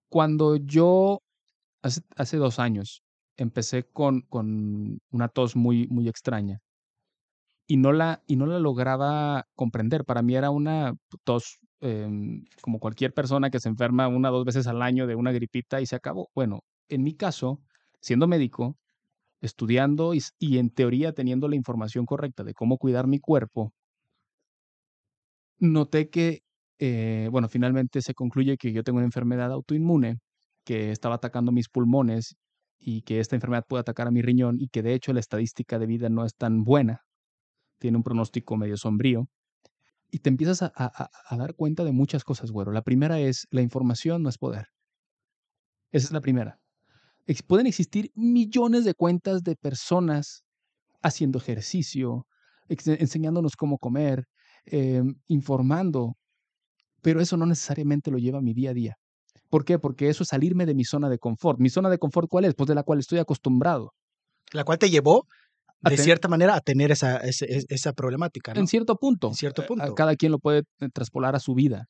[0.09, 1.19] Cuando yo,
[1.81, 3.01] hace, hace dos años,
[3.37, 6.59] empecé con, con una tos muy, muy extraña
[7.65, 10.03] y no, la, y no la lograba comprender.
[10.03, 14.45] Para mí era una tos Em, como cualquier persona que se enferma una o dos
[14.45, 16.29] veces al año de una gripita y se acabó.
[16.33, 17.61] Bueno, en mi caso,
[18.01, 18.77] siendo médico,
[19.41, 23.73] estudiando y, en teoría teniendo la información correcta de cómo cuidar mi cuerpo,
[25.59, 26.41] noté que,
[26.79, 30.19] eh, bueno, finalmente se concluye que yo tengo una enfermedad autoinmune
[30.65, 32.35] que estaba atacando mis pulmones
[32.79, 35.79] y que esta enfermedad puede atacar a mi riñón y que de hecho la estadística
[35.79, 37.01] de vida no es tan buena,
[37.79, 39.27] tiene un pronóstico medio sombrío
[40.15, 42.71] y te empiezas a, dar cuenta de muchas cosas, güero.
[42.71, 44.67] La primera es, la información no es poder.
[45.91, 46.57] Esa es la primera.
[47.47, 50.45] pueden existir millones de cuentas de personas
[51.01, 52.27] haciendo ejercicio,
[52.69, 54.23] enseñándonos cómo comer,
[54.63, 56.15] em, informando,
[57.01, 58.95] pero eso no necesariamente lo lleva a mi día a día.
[59.49, 59.79] ¿Por qué?
[59.79, 61.59] Porque eso es salirme de mi zona de confort.
[61.59, 62.55] ¿Mi zona de confort cuál es?
[62.55, 63.91] Pues de la cual estoy acostumbrado.
[64.53, 65.27] ¿La cual te llevó
[65.89, 68.53] de cierta manera a tener esa, esa, problemática.
[68.53, 69.29] En cierto punto.
[69.29, 69.93] En cierto punto.
[69.95, 71.87] Cada quien lo puede eh, traspolar a su vida.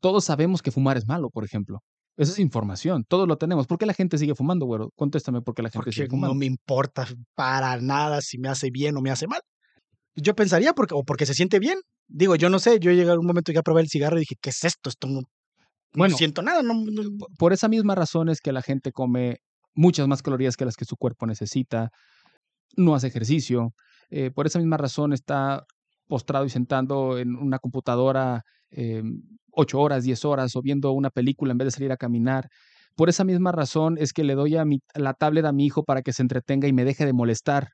[0.00, 1.80] Todos sabemos que fumar es malo, por ejemplo.
[2.16, 3.66] Esa es información, todos lo tenemos.
[3.66, 4.90] ¿Por qué la gente sigue fumando, güero?
[4.96, 6.34] Contéstame por qué la gente sigue fumando.
[6.34, 9.40] No me importa para nada si me hace bien o me hace mal.
[10.16, 11.78] Yo pensaría porque, o porque se siente bien.
[12.08, 14.34] Digo, yo no sé, yo llegué a un momento que probé el cigarro y dije,
[14.40, 14.88] ¿qué es esto?
[14.88, 15.20] Esto no,
[15.94, 16.62] bueno, siento nada.
[16.62, 16.74] No,
[17.38, 19.38] Por esa misma razón es que la gente come
[19.74, 21.90] muchas más calorías que las que su cuerpo necesita
[22.78, 23.74] no hace ejercicio.
[24.10, 25.64] Eh, por esa misma razón está
[26.06, 29.02] postrado y sentando en una computadora eh,
[29.52, 32.48] ocho horas, diez horas o viendo una película en vez de salir a caminar.
[32.96, 35.84] Por esa misma razón es que le doy a mi, la tablet a mi hijo
[35.84, 37.68] para que se entretenga y me deje de molestar.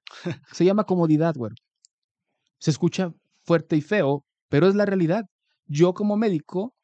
[0.52, 1.52] Se llama comodidad, güey.
[2.58, 3.12] Se escucha
[3.44, 5.24] fuerte y feo, pero es la realidad.
[5.66, 6.74] Yo como médico,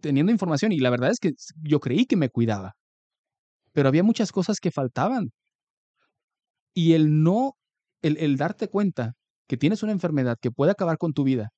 [0.00, 2.74] teniendo información, y la verdad es que yo creí que me cuidaba,
[3.72, 5.30] pero había muchas cosas que faltaban.
[6.74, 7.54] Y el no,
[8.02, 9.14] el, el darte cuenta
[9.48, 11.50] que tienes una enfermedad que puede acabar con tu vida,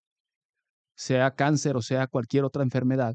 [0.96, 3.14] sea cáncer o sea cualquier otra enfermedad,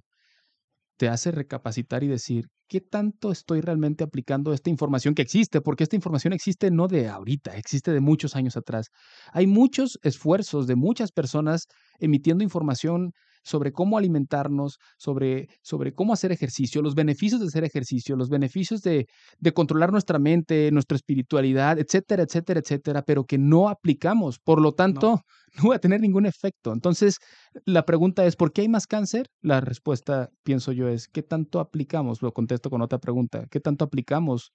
[0.97, 5.61] te hace recapacitar y decir, ¿qué tanto estoy realmente aplicando esta información que existe?
[5.61, 8.87] Porque esta información existe no de ahorita, existe de muchos años atrás.
[9.31, 11.67] Hay muchos esfuerzos de muchas personas
[11.99, 13.13] emitiendo información
[13.47, 18.81] sobre cómo alimentarnos, sobre, sobre cómo hacer ejercicio, los beneficios de hacer ejercicio, los beneficios
[18.81, 19.07] de,
[19.39, 24.39] de controlar nuestra mente, nuestra espiritualidad, etcétera, etcétera, etcétera, pero que no aplicamos.
[24.39, 25.21] Por lo tanto, no.
[25.63, 26.73] no va a tener ningún efecto.
[26.73, 27.17] Entonces,
[27.65, 29.27] la pregunta es, ¿por qué hay más cáncer?
[29.41, 32.21] La respuesta, pienso yo, es, ¿qué tanto aplicamos?
[32.21, 33.45] Lo contesto con otra pregunta.
[33.49, 34.51] ¿Qué tanto aplicamos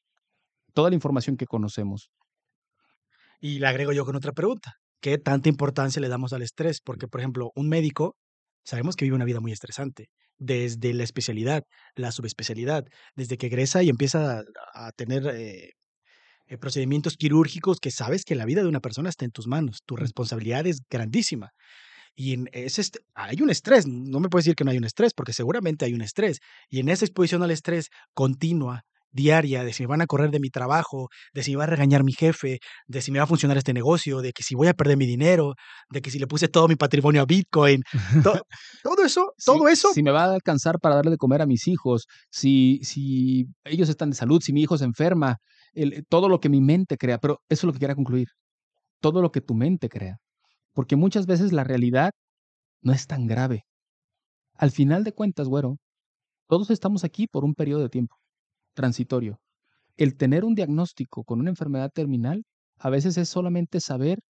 [0.74, 2.11] toda la información que conocemos?
[3.40, 4.74] Y le agrego yo con otra pregunta.
[5.00, 6.81] ¿Qué tanta importancia le damos al estrés?
[6.81, 8.14] Porque, por ejemplo, un médico
[8.64, 13.83] sabemos que vive una vida muy estresante, desde la especialidad, la subespecialidad, desde que egresa
[13.83, 14.42] y empieza
[14.75, 15.72] a, tener eh,
[16.46, 19.83] eh, procedimientos quirúrgicos que sabes que la vida de una persona está en tus manos,
[19.87, 21.53] tu responsabilidad es grandísima.
[22.14, 22.83] Y en ese
[23.14, 25.94] hay un estrés, no me puedes decir que no hay un estrés, porque seguramente hay
[25.94, 26.40] un estrés.
[26.68, 30.40] Y en esa exposición al estrés continua diaria de si me van a correr de
[30.40, 33.27] mi trabajo, de si me va a regañar mi jefe, de si me va a
[33.27, 35.55] funcionar este negocio, de que si voy a perder mi dinero,
[35.90, 37.83] de que si le puse todo mi patrimonio a Bitcoin,
[38.83, 39.92] todo eso, todo eso.
[39.92, 43.88] Si me va a alcanzar para darle de comer a mis hijos, si, si ellos
[43.88, 45.37] están de salud, si mi hijo se enferma,
[46.09, 48.29] todo lo que mi mente crea, pero eso es lo que quería concluir,
[49.01, 50.16] todo lo que tu mente crea,
[50.72, 52.12] porque muchas veces la realidad
[52.83, 53.64] no es tan grave.
[54.55, 55.77] Al final de cuentas, güero,
[56.48, 58.21] todos estamos aquí por un periodo de tiempo
[58.74, 59.40] transitorio.
[59.96, 62.44] El tener un diagnóstico con una enfermedad terminal
[62.78, 64.20] a veces es solamente saber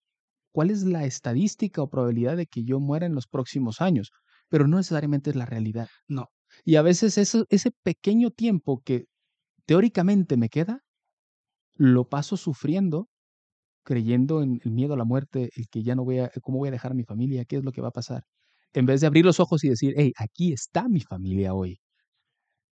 [0.53, 4.11] cuál es la estadística o probabilidad de que yo muera en los próximos años,
[4.49, 5.89] pero no necesariamente es la realidad.
[6.09, 6.27] No.
[6.65, 9.07] Y a veces eso, ese pequeño tiempo que
[9.65, 10.81] teóricamente me queda,
[11.75, 13.09] lo paso sufriendo,
[13.85, 16.69] creyendo en el miedo a la muerte, el que ya no voy a, cómo voy
[16.69, 18.25] a dejar a mi familia, qué es lo que va a pasar,
[18.75, 21.81] en vez de abrir los ojos y decir, hey, aquí está mi familia hoy.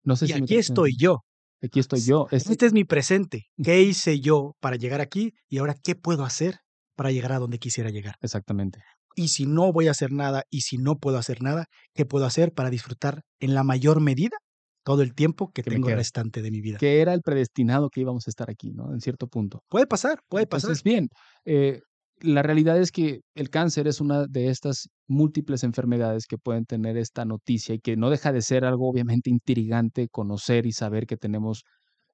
[0.03, 1.21] No sé y si aquí estoy yo.
[1.61, 2.27] Aquí estoy yo.
[2.31, 2.65] Este...
[2.65, 3.45] es mi presente.
[3.61, 5.33] ¿Qué hice yo para llegar aquí?
[5.49, 6.57] Y ahora, ¿qué puedo hacer
[6.95, 8.15] para llegar a donde quisiera llegar?
[8.21, 8.79] Exactamente.
[9.15, 12.25] Y si no voy a hacer nada y si no puedo hacer nada, ¿qué puedo
[12.25, 14.37] hacer para disfrutar en la mayor medida
[14.83, 16.77] todo el tiempo que, tengo restante de mi vida?
[16.77, 18.93] Que era el predestinado que íbamos a estar aquí, ¿no?
[18.93, 19.63] En cierto punto.
[19.69, 20.69] Puede pasar, puede pasar.
[20.69, 21.07] Entonces, bien,
[21.45, 21.79] eh,
[22.25, 26.97] la realidad es que el cáncer es una de estas múltiples enfermedades que pueden tener
[26.97, 31.17] esta noticia y que no deja de ser algo obviamente intrigante conocer y saber que
[31.17, 31.63] tenemos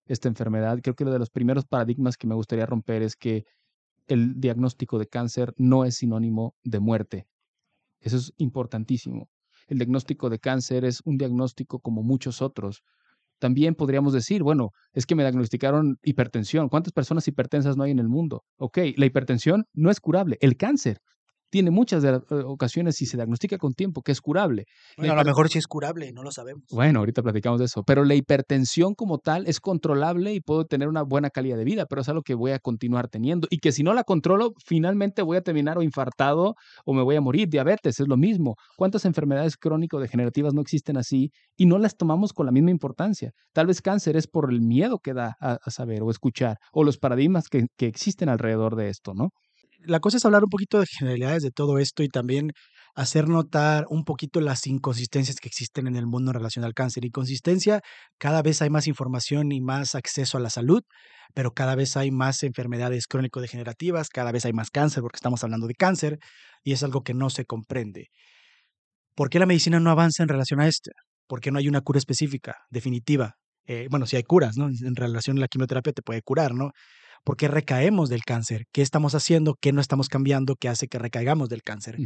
[0.05, 0.79] esta enfermedad.
[0.81, 3.45] Creo que uno de los primeros paradigmas que me gustaría romper es que
[4.07, 7.27] el diagnóstico de cáncer no es sinónimo de muerte.
[8.01, 9.29] Eso es importantísimo.
[9.67, 12.83] El diagnóstico de cáncer es un diagnóstico como muchos otros
[13.41, 16.69] también podríamos decir, bueno, es que me diagnosticaron hipertensión.
[16.69, 18.45] ¿Cuántas personas hipertensas no hay en el mundo?
[18.57, 20.37] Ok, la hipertensión no es curable.
[20.41, 21.01] El cáncer
[21.51, 24.65] tiene muchas de eh, ocasiones, si se diagnostica con tiempo, que es curable.
[24.97, 26.63] Bueno, a lo mejor sí es curable, no lo sabemos.
[26.71, 27.83] Bueno, ahorita platicamos de eso.
[27.83, 31.85] Pero la hipertensión como tal es controlable y puedo tener una buena calidad de vida,
[31.85, 33.47] pero es algo que voy a continuar teniendo.
[33.51, 37.17] Y que si no la controlo, finalmente voy a terminar o infartado o me voy
[37.17, 37.49] a morir.
[37.49, 38.55] Diabetes es lo mismo.
[38.77, 43.31] ¿Cuántas enfermedades crónico-degenerativas no existen así y no las tomamos con la misma importancia?
[43.53, 46.97] Tal vez cáncer es por el miedo que da a, saber o escuchar o los
[46.97, 49.29] paradigmas que, que existen alrededor de esto, ¿no?
[49.85, 52.51] La cosa es hablar un poquito de generalidades de todo esto y también
[52.95, 57.05] hacer notar un poquito las inconsistencias que existen en el mundo en relación al cáncer.
[57.05, 57.81] Inconsistencia,
[58.17, 60.81] cada vez hay más información y más acceso a la salud,
[61.33, 65.67] pero cada vez hay más enfermedades crónico-degenerativas, cada vez hay más cáncer porque estamos hablando
[65.67, 66.19] de cáncer
[66.63, 68.09] y es algo que no se comprende.
[69.15, 70.91] ¿Por qué la medicina no avanza en relación a esto?
[71.27, 73.35] ¿Por qué no hay una cura específica, definitiva?
[73.65, 74.67] Eh, bueno, si hay curas, ¿no?
[74.67, 76.71] En relación a la quimioterapia te puede curar, ¿no?
[77.23, 78.65] ¿Por qué recaemos del cáncer?
[78.71, 79.55] ¿Qué estamos haciendo?
[79.59, 81.97] ¿Qué no estamos cambiando que hace que recaigamos del cáncer?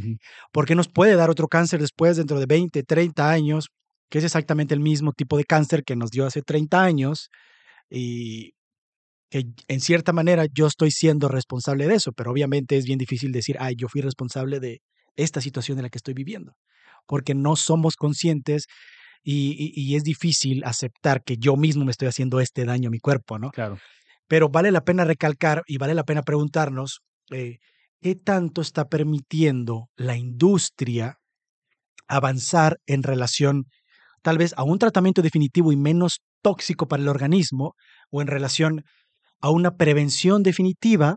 [0.52, 3.68] ¿Por qué nos puede dar otro cáncer después, dentro de 20, 30 años,
[4.10, 7.30] que es exactamente el mismo tipo de cáncer que nos dio hace 30 años?
[7.88, 8.52] Y
[9.30, 13.32] que en cierta manera yo estoy siendo responsable de eso, pero obviamente es bien difícil
[13.32, 14.82] decir, ay, yo fui responsable de
[15.16, 16.52] esta situación en la que estoy viviendo,
[17.06, 18.66] porque no somos conscientes
[19.22, 23.00] y, y, es difícil aceptar que yo mismo me estoy haciendo este daño a mi
[23.00, 23.50] cuerpo, ¿no?
[23.50, 23.76] Claro.
[24.28, 27.58] Pero vale la pena recalcar y vale la pena preguntarnos eh,
[28.00, 31.18] qué tanto está permitiendo la industria
[32.08, 33.66] avanzar en relación
[34.22, 37.74] tal vez a un tratamiento definitivo y menos tóxico para el organismo
[38.10, 38.84] o en relación
[39.40, 41.16] a una prevención definitiva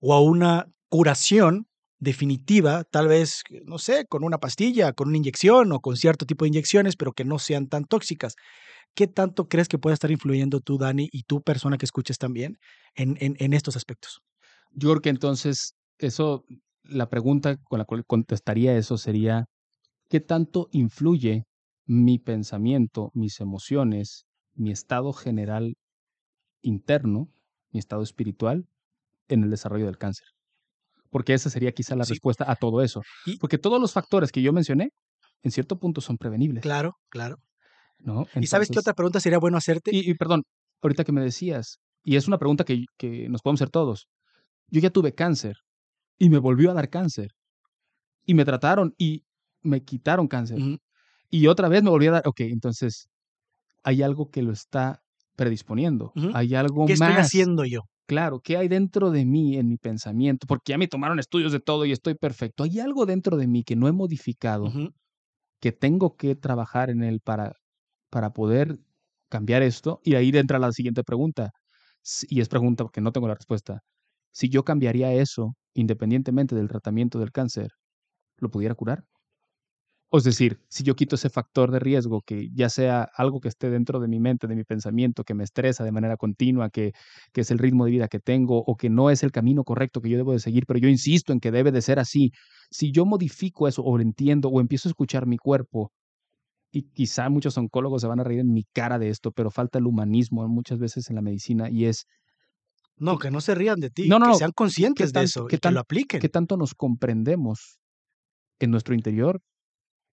[0.00, 1.66] o a una curación
[2.00, 6.44] definitiva, tal vez, no sé, con una pastilla, con una inyección o con cierto tipo
[6.44, 8.34] de inyecciones, pero que no sean tan tóxicas.
[8.94, 12.58] ¿Qué tanto crees que puede estar influyendo tú, Dani, y tú, persona que escuches también,
[12.94, 14.20] en, en, estos aspectos?
[14.72, 16.44] Yo creo que entonces, eso,
[16.82, 19.44] la pregunta con la cual contestaría eso sería,
[20.08, 21.44] ¿qué tanto influye
[21.86, 25.76] mi pensamiento, mis emociones, mi estado general
[26.62, 27.28] interno,
[27.70, 28.66] mi estado espiritual,
[29.28, 30.26] en el desarrollo del cáncer?
[31.10, 33.00] Porque esa sería quizá la respuesta a todo eso.
[33.40, 34.90] Porque todos los factores que yo mencioné,
[35.42, 36.62] en cierto punto, son prevenibles.
[36.62, 37.38] Claro, claro.
[38.40, 39.90] ¿Y sabes qué otra pregunta sería bueno hacerte?
[39.92, 40.44] Y, perdón,
[40.82, 44.08] ahorita que me decías, y es una pregunta que, que nos podemos hacer todos.
[44.68, 45.56] Yo ya tuve cáncer
[46.18, 47.32] y me volvió a dar cáncer.
[48.24, 49.24] Y me trataron y
[49.62, 50.58] me quitaron cáncer.
[51.30, 52.22] Y otra vez me volvió a dar.
[52.26, 53.08] Ok, entonces
[53.82, 55.02] hay algo que lo está
[55.36, 56.12] predisponiendo.
[56.34, 57.08] Hay algo ¿Qué más.
[57.08, 57.82] estoy haciendo yo?
[58.06, 60.46] Claro, ¿qué hay dentro de mí en mi pensamiento?
[60.46, 62.64] Porque ya me tomaron estudios de todo y estoy perfecto.
[62.64, 64.72] Hay algo dentro de mí que no he modificado,
[65.60, 67.54] que tengo que trabajar en él para
[68.10, 68.78] para poder
[69.28, 70.00] cambiar esto?
[70.04, 71.52] Y ahí entra la siguiente pregunta,
[72.28, 73.80] y es pregunta porque no tengo la respuesta.
[74.32, 77.70] Si yo cambiaría eso, independientemente del tratamiento del cáncer,
[78.38, 79.04] ¿lo pudiera curar?
[80.10, 83.48] O es decir, si yo quito ese factor de riesgo, que ya sea algo que
[83.48, 86.92] esté dentro de mi mente, de mi pensamiento, que me estresa de manera continua, que,
[87.32, 90.00] que es el ritmo de vida que tengo o que no es el camino correcto
[90.00, 92.32] que yo debo de seguir, pero yo insisto en que debe de ser así,
[92.70, 95.92] si yo modifico eso o lo entiendo o empiezo a escuchar mi cuerpo,
[96.70, 99.78] y quizá muchos oncólogos se van a reír en mi cara de esto, pero falta
[99.78, 102.06] el humanismo muchas veces en la medicina y es...
[102.96, 105.58] No, que no se rían de ti, no, no, que sean conscientes de eso, que,
[105.58, 106.20] que lo apliquen.
[106.20, 107.78] Que tanto nos comprendemos
[108.58, 109.40] en nuestro interior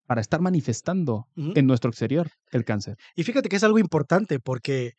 [0.06, 2.96] para estar manifestando en nuestro exterior el cáncer.
[3.16, 4.94] Y fíjate que es algo importante porque,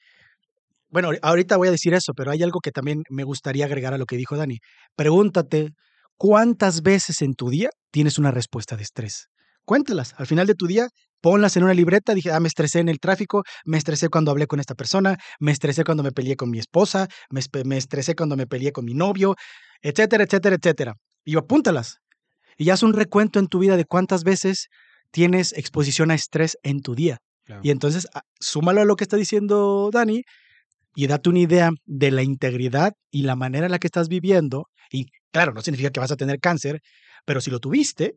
[0.88, 3.99] bueno, ahorita voy a decir eso, pero hay algo que también me gustaría agregar a
[3.99, 4.59] lo que dijo Dani.
[4.97, 5.71] Pregúntate,
[6.16, 9.29] ¿cuántas veces en tu día tienes una respuesta de estrés?
[9.64, 10.14] Cuéntalas.
[10.16, 10.88] Al final de tu día,
[11.27, 12.15] ponlas en una libreta.
[12.15, 15.51] Dije, ah, me estresé en el tráfico, me estresé cuando hablé con esta persona, me
[15.51, 18.95] estresé cuando me peleé con mi esposa, me, me estresé cuando me peleé con mi
[18.95, 19.35] novio,
[19.83, 20.95] etcétera, etcétera, etcétera.
[21.25, 21.97] Y apúntalas.
[22.57, 24.69] Y haz un recuento en tu vida de cuántas veces
[25.11, 27.19] tienes exposición a estrés en tu día.
[27.61, 30.23] Y entonces, ah, súmalo a lo que está diciendo Dani
[30.95, 34.69] y date una idea de la integridad y la manera en la que estás viviendo.
[34.93, 36.83] Y claro, no significa que vas a tener cáncer,
[37.25, 38.15] pero si lo tuviste,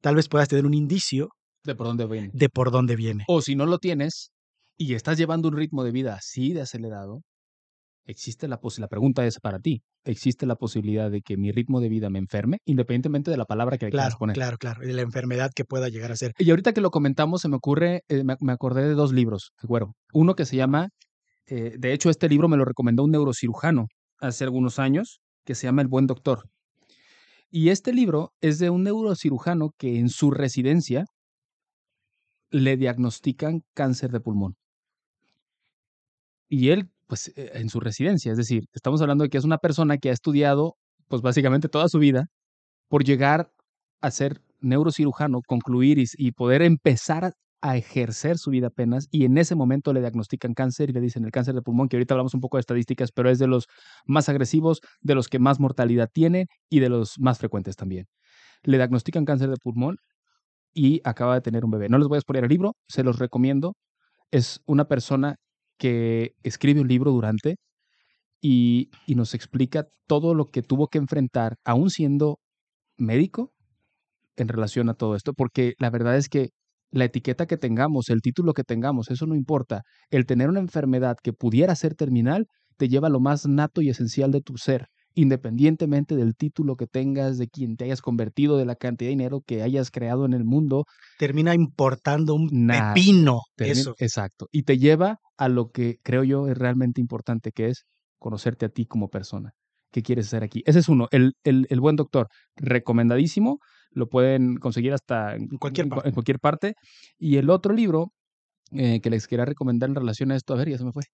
[0.00, 1.35] tal vez puedas tener un indicio
[1.66, 2.30] de por dónde viene.
[2.32, 3.24] De por dónde viene.
[3.28, 4.30] O si no lo tienes
[4.76, 7.22] y estás llevando un ritmo de vida así de acelerado,
[8.04, 11.80] existe la posibilidad, la pregunta es para ti, ¿existe la posibilidad de que mi ritmo
[11.80, 14.34] de vida me enferme, independientemente de la palabra que le claro, poner?
[14.34, 16.32] Claro, claro, y de la enfermedad que pueda llegar a ser.
[16.38, 19.94] Y ahorita que lo comentamos, se me ocurre, eh, me, acordé de dos libros, acuerdo.
[20.12, 20.88] Uno que se llama,
[21.46, 23.86] eh, de hecho, este libro me lo recomendó un neurocirujano
[24.20, 26.44] hace algunos años, que se llama El Buen Doctor.
[27.50, 31.04] Y este libro es de un neurocirujano que en su residencia
[32.56, 34.56] le diagnostican cáncer de pulmón.
[36.48, 38.32] Y él pues, eh, en su residencia.
[38.32, 40.76] Es decir, estamos hablando de que es una persona que ha estudiado,
[41.08, 42.26] pues, básicamente toda su vida
[42.88, 43.50] por llegar
[44.00, 47.24] a ser neurocirujano, concluir y, poder empezar
[47.60, 51.24] a, ejercer su vida apenas y en ese momento le diagnostican cáncer y le dicen
[51.24, 53.66] el cáncer de pulmón, que ahorita hablamos un poco de estadísticas, pero es de los
[54.06, 58.06] más agresivos, de los que más mortalidad tiene y de los más frecuentes también.
[58.62, 59.96] Le diagnostican cáncer de pulmón
[60.76, 61.88] y acaba de tener un bebé.
[61.88, 63.72] No les voy a exponer el libro, se los recomiendo.
[64.30, 65.36] Es una persona
[65.78, 67.56] que escribe un libro durante
[68.42, 72.38] y, nos explica todo lo que tuvo que enfrentar, aún siendo
[72.98, 73.52] médico,
[74.36, 76.50] en relación a todo esto, porque la verdad es que
[76.90, 79.82] la etiqueta que tengamos, el título que tengamos, eso no importa.
[80.10, 83.88] El tener una enfermedad que pudiera ser terminal te lleva a lo más nato y
[83.88, 88.66] esencial de tu ser independientemente del título que tengas, de quien te hayas convertido, de
[88.66, 90.84] la cantidad de dinero que hayas creado en el mundo.
[91.18, 93.40] Termina importando un pepino.
[93.56, 93.94] eso.
[93.98, 94.46] Exacto.
[94.52, 97.84] Y te lleva a lo que creo yo es realmente importante, que es
[98.18, 99.52] conocerte a ti como persona.
[99.90, 100.62] ¿Qué quieres hacer aquí?
[100.66, 101.08] Ese es uno.
[101.10, 103.58] El, el, el buen doctor, recomendadísimo.
[103.90, 106.08] Lo pueden conseguir hasta en cualquier, parte.
[106.08, 106.74] En cualquier parte.
[107.18, 108.12] Y el otro libro
[108.72, 111.04] eh, que les quería recomendar en relación a esto, a ver, ya se me fue.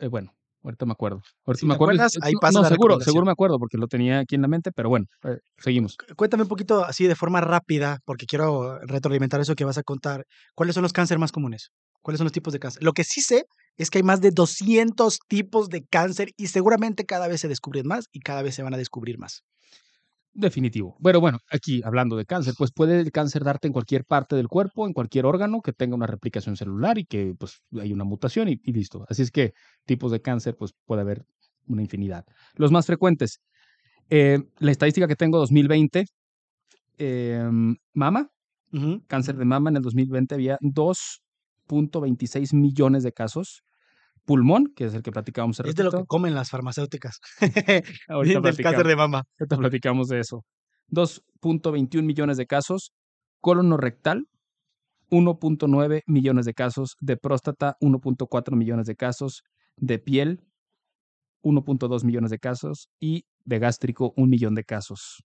[0.00, 1.22] Eh, bueno, Ahorita me acuerdo.
[1.46, 2.02] Ahorita me acuerdo.
[2.22, 4.88] ahí pasa no, seguro, seguro me acuerdo porque lo tenía aquí en la mente, pero
[4.88, 5.96] bueno, eh, seguimos.
[6.16, 10.26] Cuéntame un poquito así de forma rápida, porque quiero retroalimentar eso que vas a contar.
[10.54, 11.70] ¿Cuáles son los cánceres más comunes?
[12.02, 12.82] ¿Cuáles son los tipos de cáncer?
[12.82, 13.44] Lo que sí sé
[13.76, 17.86] es que hay más de 200 tipos de cáncer y seguramente cada vez se descubren
[17.86, 19.42] más y cada vez se van a descubrir más.
[20.34, 20.96] Definitivo.
[21.02, 24.46] Pero bueno, aquí hablando de cáncer, pues puede el cáncer darte en cualquier parte del
[24.46, 28.48] cuerpo, en cualquier órgano que tenga una replicación celular y que pues hay una mutación
[28.48, 29.04] y, listo.
[29.08, 29.54] Así es que
[29.86, 31.24] tipos de cáncer pues puede haber
[31.66, 32.24] una infinidad.
[32.54, 33.40] Los más frecuentes,
[34.10, 36.06] eh, la estadística que tengo 2020,
[36.98, 38.30] em, mama,
[39.08, 43.64] cáncer de mama en el 2020 había 2.26 millones de casos
[44.24, 45.60] pulmón, que es el que platicábamos.
[45.60, 47.20] Es de lo que comen las farmacéuticas.
[48.08, 49.24] Ahorita del cáncer de mama.
[49.38, 50.44] Ahorita platicamos de eso.
[50.90, 52.92] 2.21 millones de casos.
[53.40, 54.26] Colon rectal,
[55.10, 56.96] 1.9 millones de casos.
[57.00, 59.42] De próstata, 1.4 millones de casos.
[59.76, 60.40] De piel,
[61.42, 62.88] 1.2 millones de casos.
[63.00, 65.22] Y de gástrico, 1 millón de casos.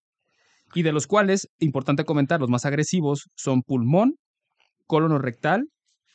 [0.73, 4.15] Y de los cuales, importante comentar, los más agresivos son pulmón,
[4.87, 5.69] colon rectal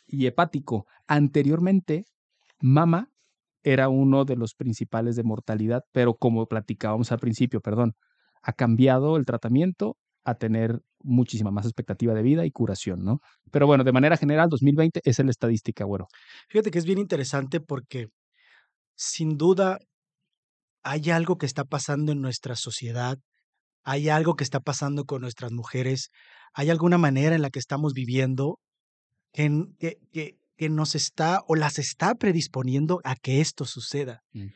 [0.07, 0.87] y hepático.
[1.07, 2.05] Anteriormente
[2.61, 3.11] Mama
[3.63, 7.95] era uno de los principales de mortalidad, pero como platicábamos al principio, perdón,
[8.43, 13.21] ha cambiado el tratamiento a tener muchísima más expectativa de vida y curación, ¿no?
[13.51, 16.07] Pero bueno, de manera general, 2020 es la estadística, bueno.
[16.49, 18.09] Fíjate que es bien interesante porque
[18.95, 19.79] sin duda
[20.83, 23.19] hay algo que está pasando en nuestra sociedad,
[23.83, 26.11] hay algo que está pasando con nuestras mujeres,
[26.53, 28.59] hay alguna manera en la que estamos viviendo
[29.33, 34.21] en, que, que, que nos está o las está predisponiendo a que esto suceda.
[34.35, 34.49] Mm.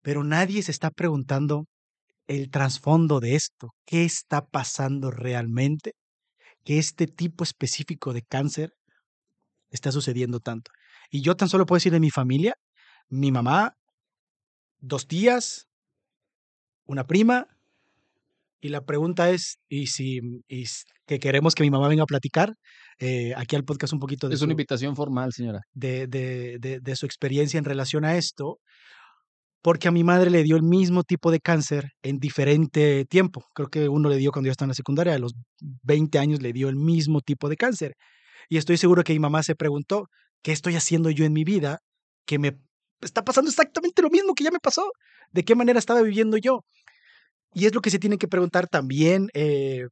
[0.00, 1.66] Pero nadie se está preguntando
[2.28, 5.92] el trasfondo de esto, qué está pasando realmente,
[6.64, 8.72] que este tipo específico de cáncer
[9.68, 10.70] está sucediendo tanto.
[11.10, 12.54] Y yo tan solo puedo decir de mi familia,
[13.10, 13.74] mi mamá,
[14.78, 15.68] dos tías,
[16.86, 17.48] una prima,
[18.60, 20.64] y la pregunta es, ¿y si y
[21.06, 22.54] que queremos que mi mamá venga a platicar
[22.98, 25.60] eh, aquí al podcast un poquito de Es una invitación formal, señora.
[25.72, 28.58] De, de, de, de, su experiencia en relación a esto,
[29.62, 33.44] porque a mi madre le dio el mismo tipo de cáncer en diferente tiempo.
[33.54, 35.32] Creo que uno le dio cuando yo estaba en la secundaria, a los
[35.82, 37.94] 20 años le dio el mismo tipo de cáncer.
[38.48, 40.08] Y estoy seguro que mi mamá se preguntó,
[40.42, 41.78] ¿qué estoy haciendo yo en mi vida
[42.26, 42.58] que me
[43.00, 44.90] está pasando exactamente lo mismo que ya me pasó?
[45.30, 46.64] ¿De qué manera estaba viviendo yo?
[47.52, 49.86] Y es lo que se tiene que preguntar también eh,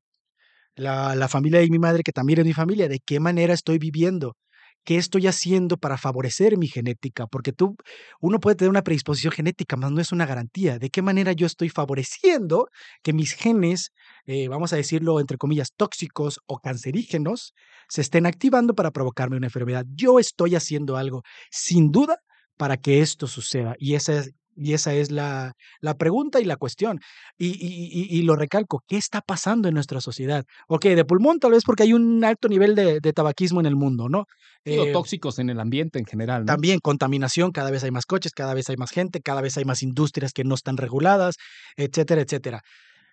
[0.79, 4.37] la, familia de mi madre, que también es mi familia, ¿de qué manera estoy viviendo?
[4.85, 7.27] ¿Qué estoy haciendo para favorecer mi genética?
[7.27, 7.77] Porque tú,
[8.21, 10.79] uno puede tener una predisposición genética, mas no es una garantía.
[10.79, 12.69] ¿De qué manera yo estoy favoreciendo
[13.03, 13.91] que mis genes,
[14.25, 17.55] eh, vamos a decirlo entre comillas, tóxicos o cancerígenos,
[17.89, 19.85] se estén activando para provocarme una enfermedad?
[19.95, 22.19] Yo estoy haciendo algo, sin duda,
[22.57, 23.75] para que esto suceda.
[23.79, 27.01] Y esa es, y esa es la, la pregunta y la cuestión.
[27.37, 30.45] Y, y, y, lo recalco, ¿qué está pasando en nuestra sociedad?
[30.67, 33.77] Ok, de pulmón tal vez porque hay un alto nivel de, de tabaquismo en el
[33.77, 34.25] mundo, ¿no?
[34.65, 36.43] Eh, tóxicos en el ambiente en general.
[36.43, 36.47] ¿no?
[36.47, 39.65] También contaminación, cada vez hay más coches, cada vez hay más gente, cada vez hay
[39.65, 41.37] más industrias que no están reguladas,
[41.77, 42.63] etcétera, etcétera.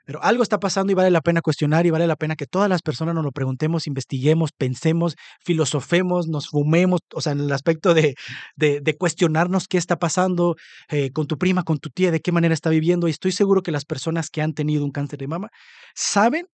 [0.05, 2.69] Pero algo está pasando y vale la pena cuestionar y vale la pena que todas
[2.69, 7.93] las personas nos lo preguntemos, investiguemos, pensemos, filosofemos, nos fumemos, o sea, en el aspecto
[7.93, 8.15] de,
[8.55, 10.55] de, cuestionarnos qué está pasando
[10.89, 13.07] eh, con tu prima, con tu tía, de qué manera está viviendo.
[13.07, 15.49] Y estoy seguro que las personas que han tenido un cáncer de mama
[15.95, 16.45] saben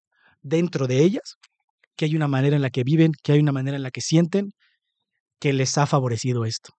[0.41, 1.37] dentro de ellas
[1.95, 4.01] que hay una manera en la que viven, que hay una manera en la que
[4.01, 4.53] sienten,
[5.39, 6.73] que les ha favorecido esto.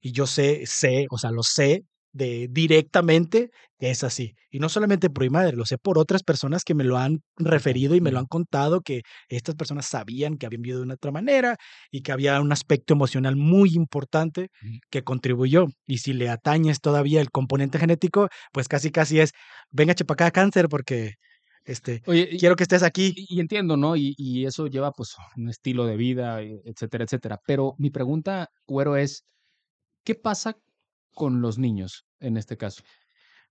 [0.00, 1.82] Y yo sé, sé, o sea, lo sé
[2.16, 4.34] de directamente es así.
[4.50, 7.20] Y no solamente por mi madre, lo sé por otras personas que me lo han
[7.36, 10.94] referido y me lo han contado, que estas personas sabían que habían vivido de una
[10.94, 11.56] otra manera
[11.90, 14.48] y que había un aspecto emocional muy importante
[14.90, 15.66] que contribuyó.
[15.86, 19.32] Y si le atañes todavía el componente genético, pues casi casi es,
[19.70, 21.14] venga chepacá cáncer porque
[21.64, 23.12] este, Oye, quiero que estés aquí.
[23.16, 23.96] Y, y entiendo, ¿no?
[23.96, 27.40] Y, y, eso lleva pues un estilo de vida, etcétera, etcétera.
[27.44, 29.24] Pero mi pregunta, Güero, es,
[30.04, 30.56] ¿qué pasa
[31.12, 32.82] con los niños en este caso?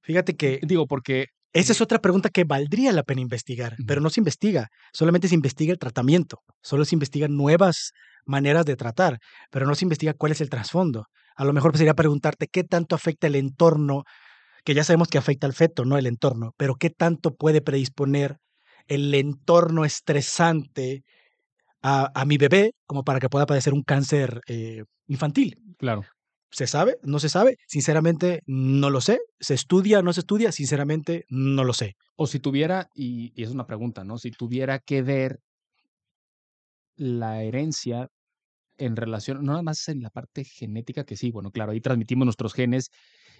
[0.01, 0.59] Fíjate que...
[0.63, 1.27] Digo, porque...
[1.53, 5.35] Esa es otra pregunta que valdría la pena investigar, pero no se investiga, solamente se
[5.35, 7.93] investiga el tratamiento, solo se investigan nuevas
[8.25, 9.19] maneras de tratar,
[9.51, 11.05] pero no se investiga cuál es el trasfondo.
[11.37, 14.03] A lo mejor sería preguntarte qué tanto afecta el entorno,
[14.65, 18.35] que ya sabemos que afecta al feto, no el entorno, pero qué tanto puede predisponer
[18.87, 21.05] el entorno estresante
[21.81, 25.57] a, a mi bebé como para que pueda padecer un cáncer eh, infantil.
[25.77, 26.03] Claro.
[26.55, 26.99] ¿Se sabe?
[27.03, 27.57] ¿No se sabe?
[27.67, 29.19] Sinceramente, no lo sé.
[29.41, 30.01] ¿Se estudia?
[30.01, 30.53] ¿No se estudia?
[30.53, 31.97] Sinceramente, no lo sé.
[32.15, 34.17] O si tuviera, y, es una pregunta, ¿no?
[34.17, 35.41] Si tuviera que ver
[36.95, 38.07] la herencia
[38.77, 42.25] en relación, no nada más en la parte genética, que sí, bueno, claro, ahí transmitimos
[42.25, 42.89] nuestros genes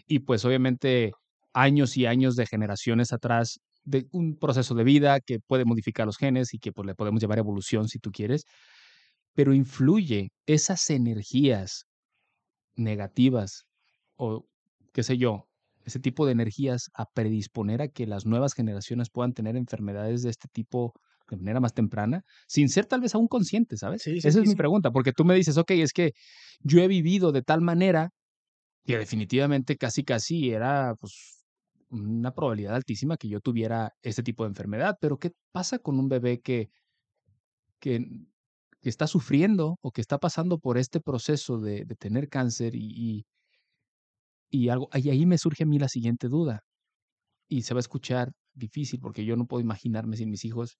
[0.08, 1.14] y pues obviamente
[1.54, 6.18] años y años de generaciones atrás de un proceso de vida que puede modificar los
[6.18, 8.44] genes y que pues le podemos llevar evolución si tú quieres,
[9.34, 11.86] pero influye esas energías
[12.76, 13.66] negativas
[14.18, 14.48] o
[14.94, 15.48] qué sé yo,
[15.84, 20.32] ese tipo de energías a predisponer a que las nuevas generaciones puedan tener enfermedades de
[20.32, 20.94] este tipo
[21.30, 24.04] de manera más temprana, sin ser tal vez aún conscientes, ¿sabes?
[24.04, 26.12] Sí, sí, Esa sí, es mi pregunta, porque tú me dices, ok, es que
[26.62, 28.10] yo he vivido de tal manera
[28.86, 31.46] que definitivamente casi casi era pues
[31.90, 36.10] una probabilidad altísima que yo tuviera este tipo de enfermedad, pero ¿qué pasa con un
[36.10, 36.70] bebé que,
[37.80, 38.06] que,
[38.86, 42.86] que está sufriendo o que está pasando por este proceso de, de tener cáncer y,
[42.96, 43.26] y,
[44.52, 46.60] y algo, y ahí me surge a mí la siguiente duda,
[47.50, 50.78] y se va a escuchar difícil porque yo no puedo imaginarme sin mis hijos,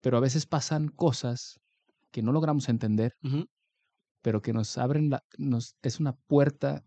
[0.00, 1.60] pero a veces pasan cosas
[2.10, 3.12] que no logramos entender,
[4.22, 6.82] pero que nos abren la, nos, es una puerta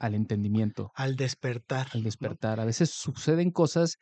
[0.00, 1.86] al entendimiento, Al despertar.
[1.92, 2.04] al ¿no?
[2.06, 2.58] despertar.
[2.58, 3.98] A veces suceden cosas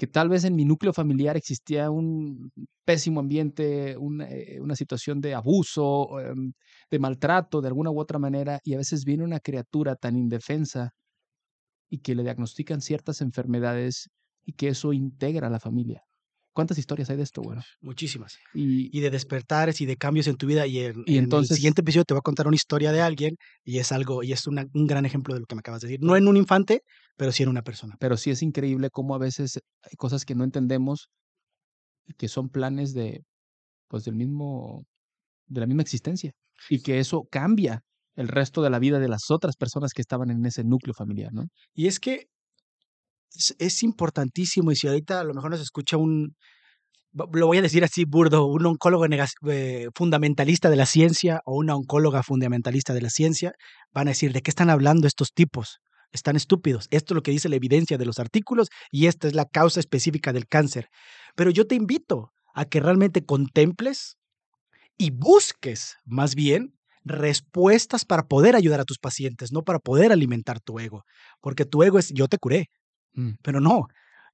[0.00, 2.50] que tal vez en mi núcleo familiar existía un
[2.86, 6.54] pésimo ambiente, una, eh, una situación de abuso, em,
[6.90, 10.92] de maltrato de alguna u otra manera, y a veces viene una criatura tan indefensa
[11.90, 14.10] y que le diagnostican ciertas enfermedades
[14.44, 16.02] y que eso integra a la familia.
[16.52, 17.62] ¿Cuántas historias hay de esto, bueno?
[17.80, 18.36] Muchísimas.
[18.54, 20.66] Y, Y de despertares y de cambios en tu vida.
[20.66, 23.00] Y en, Y en entonces- el siguiente episodio te voy a contar una historia de
[23.00, 25.80] alguien y es algo, y es una- un gran ejemplo de lo que me acabas
[25.82, 26.00] de decir.
[26.02, 26.82] No en un infante,
[27.16, 27.96] pero sí en una persona.
[28.00, 31.08] pero sí es increíble cómo a veces hay cosas que no entendemos
[32.06, 33.22] y que son planes de,
[33.88, 34.84] pues, del mismo,
[35.46, 36.32] de la misma existencia.
[36.68, 37.80] Y que eso cambia
[38.16, 41.32] el resto de la vida de las otras personas que estaban en ese núcleo familiar,
[41.32, 41.44] ¿no?
[41.74, 42.26] Y es que
[43.58, 46.34] es, importantísimo y si ahorita a lo mejor nos escucha un,
[47.12, 49.06] lo voy a decir así burdo, un oncólogo
[49.48, 53.52] eh, fundamentalista de la ciencia o una oncóloga fundamentalista de la ciencia,
[53.92, 55.78] van a decir, ¿de qué están hablando estos tipos?
[56.12, 56.86] Están estúpidos.
[56.90, 59.80] Esto es lo que dice la evidencia de los artículos y esta es la causa
[59.80, 60.88] específica del cáncer.
[61.36, 64.16] Pero yo te invito a que realmente contemples
[64.96, 66.74] y busques más bien
[67.04, 71.04] respuestas para poder ayudar a tus pacientes, no para poder alimentar tu ego.
[71.40, 72.66] Porque tu ego es, yo te curé,
[73.14, 73.32] mm.
[73.42, 73.86] pero no,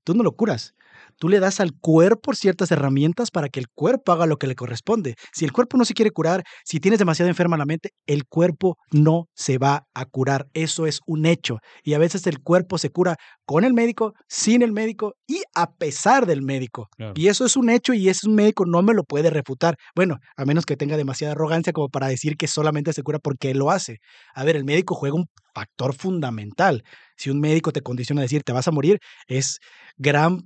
[0.05, 0.74] tú no lo curas.
[1.18, 4.55] Tú le das al cuerpo ciertas herramientas para que el cuerpo haga lo que le
[4.55, 5.14] corresponde.
[5.33, 8.77] Si el cuerpo no se quiere curar, si tienes demasiado enferma la mente, el cuerpo
[8.93, 10.49] no se va a curar.
[10.53, 11.59] Eso es un hecho.
[11.83, 13.16] Y a veces el cuerpo se cura
[13.47, 16.89] con el médico, sin el médico y a pesar del médico.
[17.15, 19.77] Y eso es un hecho y ese médico no me lo puede refutar.
[19.95, 23.53] Bueno, a menos que tenga demasiada arrogancia como para decir que solamente se cura porque
[23.53, 24.01] él lo hace.
[24.35, 26.83] A ver, el médico juega un factor fundamental.
[27.17, 29.61] Si un médico te condiciona a decir te vas a morir, es
[29.97, 30.43] gran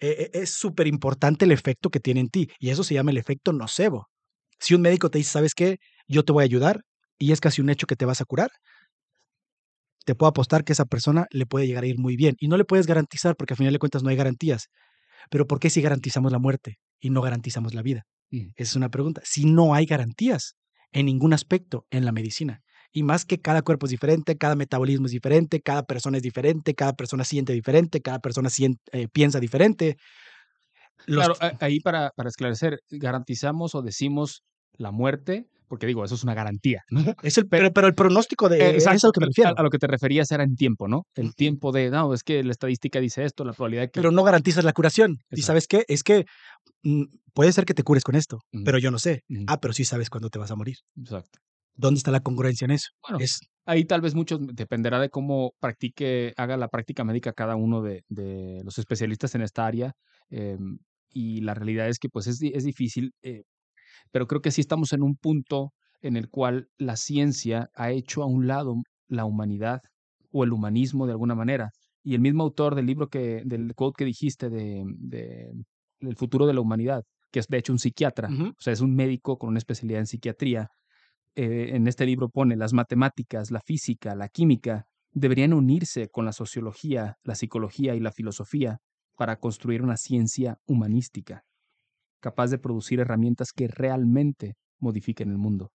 [0.00, 3.10] e, e, es súper importante el efecto que tiene en ti y eso se llama
[3.10, 4.08] el efecto nocebo.
[4.60, 5.78] Si un médico te dice, ¿sabes qué?
[6.06, 6.82] Yo te voy a ayudar
[7.18, 8.50] y es casi un hecho que te vas a curar,
[10.04, 12.56] te puedo apostar que esa persona le puede llegar a ir muy bien y no
[12.56, 14.68] le puedes garantizar porque al final de cuentas no hay garantías.
[15.30, 18.04] Pero ¿por qué si garantizamos la muerte y no garantizamos la vida?
[18.30, 18.48] Mm.
[18.56, 19.22] Esa es una pregunta.
[19.24, 20.56] Si no hay garantías
[20.92, 22.60] en ningún aspecto en la medicina.
[22.92, 26.74] Y más que cada cuerpo es diferente, cada metabolismo es diferente, cada persona es diferente,
[26.74, 28.48] cada persona siente diferente, cada persona
[28.92, 29.96] eh, piensa diferente.
[31.06, 34.44] Claro, ahí para, para esclarecer, garantizamos o decimos
[34.76, 36.84] la muerte, porque digo, eso es una garantía.
[37.22, 39.54] Es el, pero, pero el pronóstico de eso a lo que me refiero.
[39.56, 41.06] A, lo que te referías era en tiempo, ¿no?
[41.14, 44.00] El tiempo de, no, es que la estadística dice esto, la probabilidad de que...
[44.00, 45.18] Pero no garantizas la curación.
[45.30, 45.84] ¿Y sabes qué?
[45.88, 46.26] Es que
[46.82, 49.22] mm, puede ser que te cures con esto, pero yo no sé.
[49.46, 50.76] Ah, pero sí sabes cuándo te vas a morir.
[50.96, 51.38] Exacto.
[51.76, 52.90] ¿Dónde está la congruencia en eso?
[53.02, 57.56] Bueno, es, ahí tal vez mucho dependerá de cómo practique, haga la práctica médica cada
[57.56, 59.92] uno de, de los especialistas en esta área.
[60.30, 60.78] Em,
[61.10, 63.42] y la realidad es que pues es, es difícil, eh,
[64.10, 68.22] pero creo que sí estamos en un punto en el cual la ciencia ha hecho
[68.22, 68.76] a un lado
[69.08, 69.80] la humanidad
[70.32, 71.70] o el humanismo de alguna manera.
[72.02, 75.50] Y el mismo autor del libro que, del quote que dijiste de, de
[76.00, 78.94] El futuro de la humanidad, que es de hecho un psiquiatra, o sea, es un
[78.94, 80.68] médico con una especialidad en psiquiatría,
[81.36, 86.32] eh, en este libro pone, las matemáticas, la física, la química, deberían unirse con la
[86.32, 88.78] sociología, la psicología y la filosofía
[89.16, 91.42] para construir una ciencia humanística,
[92.24, 95.72] capaz de producir herramientas que realmente modifiquen el mundo.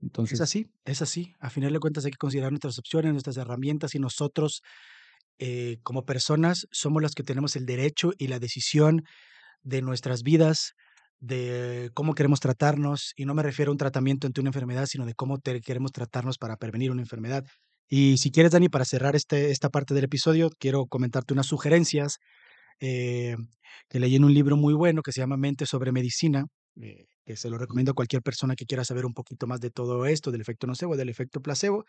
[0.00, 1.32] Entonces, es así, es así.
[1.40, 4.62] A final de cuentas hay que considerar nuestras opciones, nuestras herramientas y nosotros
[5.40, 9.02] eh, como personas somos los que tenemos el derecho y la decisión
[9.64, 10.74] de nuestras vidas,
[11.18, 15.06] de cómo queremos tratarnos, y no me refiero a un tratamiento ante una enfermedad, sino
[15.06, 17.44] de cómo queremos tratarnos para prevenir una enfermedad.
[17.88, 22.18] Y si quieres, Dani, para cerrar este, esta parte del episodio, quiero comentarte unas sugerencias
[22.80, 23.36] eh,
[23.88, 26.46] que leí en un libro muy bueno que se llama Mente sobre Medicina,
[26.80, 29.70] eh, que se lo recomiendo a cualquier persona que quiera saber un poquito más de
[29.70, 31.84] todo esto, del efecto nocebo, del efecto placebo.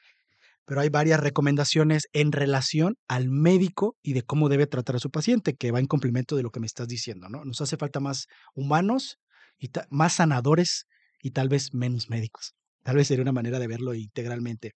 [0.66, 5.12] Pero hay varias recomendaciones en relación al médico y de cómo debe tratar a su
[5.12, 7.46] paciente, que va en complemento de lo que me estás diciendo, ¿no?
[7.46, 8.26] Nos hace falta más
[8.56, 9.20] humanos
[9.60, 10.86] y más sanadores
[11.22, 12.56] y tal vez menos médicos.
[12.84, 14.74] Tal vez sería una manera de verlo integralmente.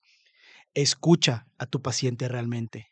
[0.73, 2.87] Escucha a tu paciente realmente.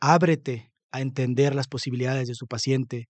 [0.00, 3.08] Ábrete a entender las posibilidades de su paciente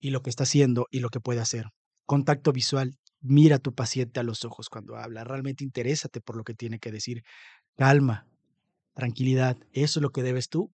[0.00, 1.66] y lo que está haciendo y lo que puede hacer.
[2.06, 2.96] Contacto visual.
[3.20, 5.24] Mira a tu paciente a los ojos cuando habla.
[5.24, 7.22] Realmente interésate por lo que tiene que decir.
[7.76, 8.26] Calma,
[8.94, 9.58] tranquilidad.
[9.72, 10.72] Eso es lo que debes tú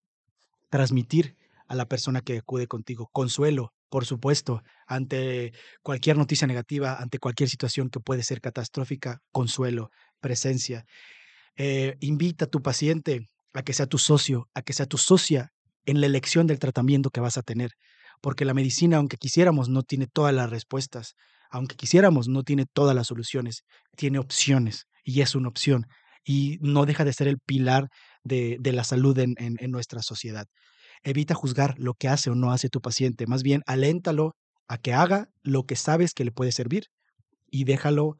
[0.70, 1.36] transmitir
[1.66, 3.08] a la persona que acude contigo.
[3.12, 9.90] Consuelo, por supuesto, ante cualquier noticia negativa, ante cualquier situación que puede ser catastrófica, consuelo,
[10.20, 10.84] presencia.
[11.56, 15.52] Eh, invita a tu paciente a que sea tu socio, a que sea tu socia
[15.86, 17.70] en la elección del tratamiento que vas a tener,
[18.20, 21.14] porque la medicina, aunque quisiéramos, no tiene todas las respuestas,
[21.50, 23.62] aunque quisiéramos, no tiene todas las soluciones,
[23.96, 25.86] tiene opciones y es una opción
[26.24, 27.88] y no deja de ser el pilar
[28.24, 30.46] de, la salud en nuestra sociedad.
[31.02, 34.34] Evita juzgar lo que hace o no hace tu paciente, más bien aléntalo
[34.68, 36.86] a que haga lo que sabes que le puede servir
[37.48, 38.18] y déjalo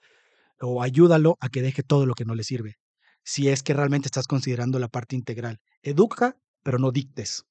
[0.60, 2.74] o ayúdalo a que deje todo lo que no le sirve.
[3.24, 5.58] Si es que realmente estás considerando la parte integral.
[5.82, 7.44] Educa, pero no dictes.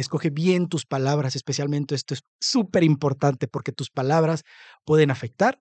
[0.00, 4.44] Escoge bien tus palabras, especialmente esto es súper importante porque tus palabras
[4.84, 5.60] pueden afectar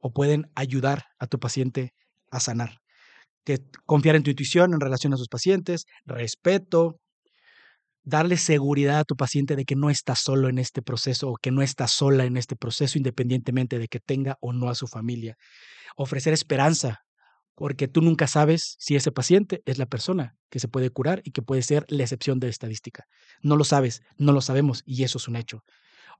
[0.00, 1.94] o pueden ayudar a tu paciente
[2.30, 2.78] a sanar.
[3.44, 7.00] Que confiar en tu intuición en relación a sus pacientes, respeto,
[8.02, 11.52] darle seguridad a tu paciente de que no está solo en este proceso o que
[11.52, 15.36] no está sola en este proceso, independientemente de que tenga o no a su familia.
[15.96, 17.04] Ofrecer esperanza
[17.58, 21.32] porque tú nunca sabes si ese paciente es la persona que se puede curar y
[21.32, 23.06] que puede ser la excepción de la estadística.
[23.42, 25.64] No lo sabes, no lo sabemos y eso es un hecho.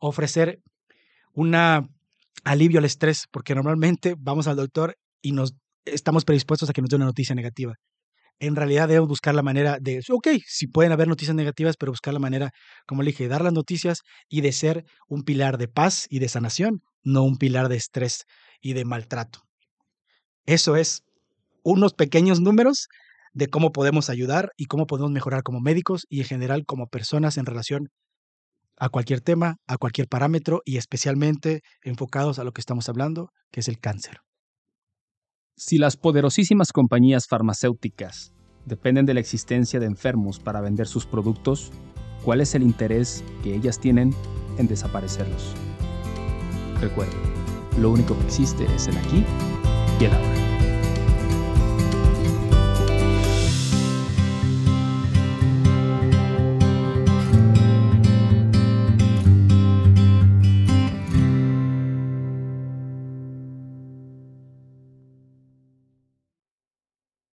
[0.00, 0.60] Ofrecer
[1.32, 1.54] un
[2.42, 6.90] alivio al estrés, porque normalmente vamos al doctor y nos estamos predispuestos a que nos
[6.90, 7.74] dé una noticia negativa.
[8.40, 12.14] En realidad debemos buscar la manera de, ok, si pueden haber noticias negativas, pero buscar
[12.14, 12.50] la manera,
[12.84, 16.28] como le dije, dar las noticias y de ser un pilar de paz y de
[16.28, 18.24] sanación, no un pilar de estrés
[18.60, 19.42] y de maltrato.
[20.44, 21.04] Eso es
[21.72, 22.88] unos pequeños números
[23.32, 27.36] de cómo podemos ayudar y cómo podemos mejorar como médicos y en general como personas
[27.36, 27.88] en relación
[28.78, 33.60] a cualquier tema, a cualquier parámetro y especialmente enfocados a lo que estamos hablando, que
[33.60, 34.18] es el cáncer.
[35.56, 38.32] Si las poderosísimas compañías farmacéuticas
[38.64, 41.72] dependen de la existencia de enfermos para vender sus productos,
[42.24, 44.14] ¿cuál es el interés que ellas tienen
[44.58, 45.54] en desaparecerlos?
[46.80, 47.18] Recuerden,
[47.80, 49.24] lo único que existe es el aquí
[50.00, 50.37] y el ahora.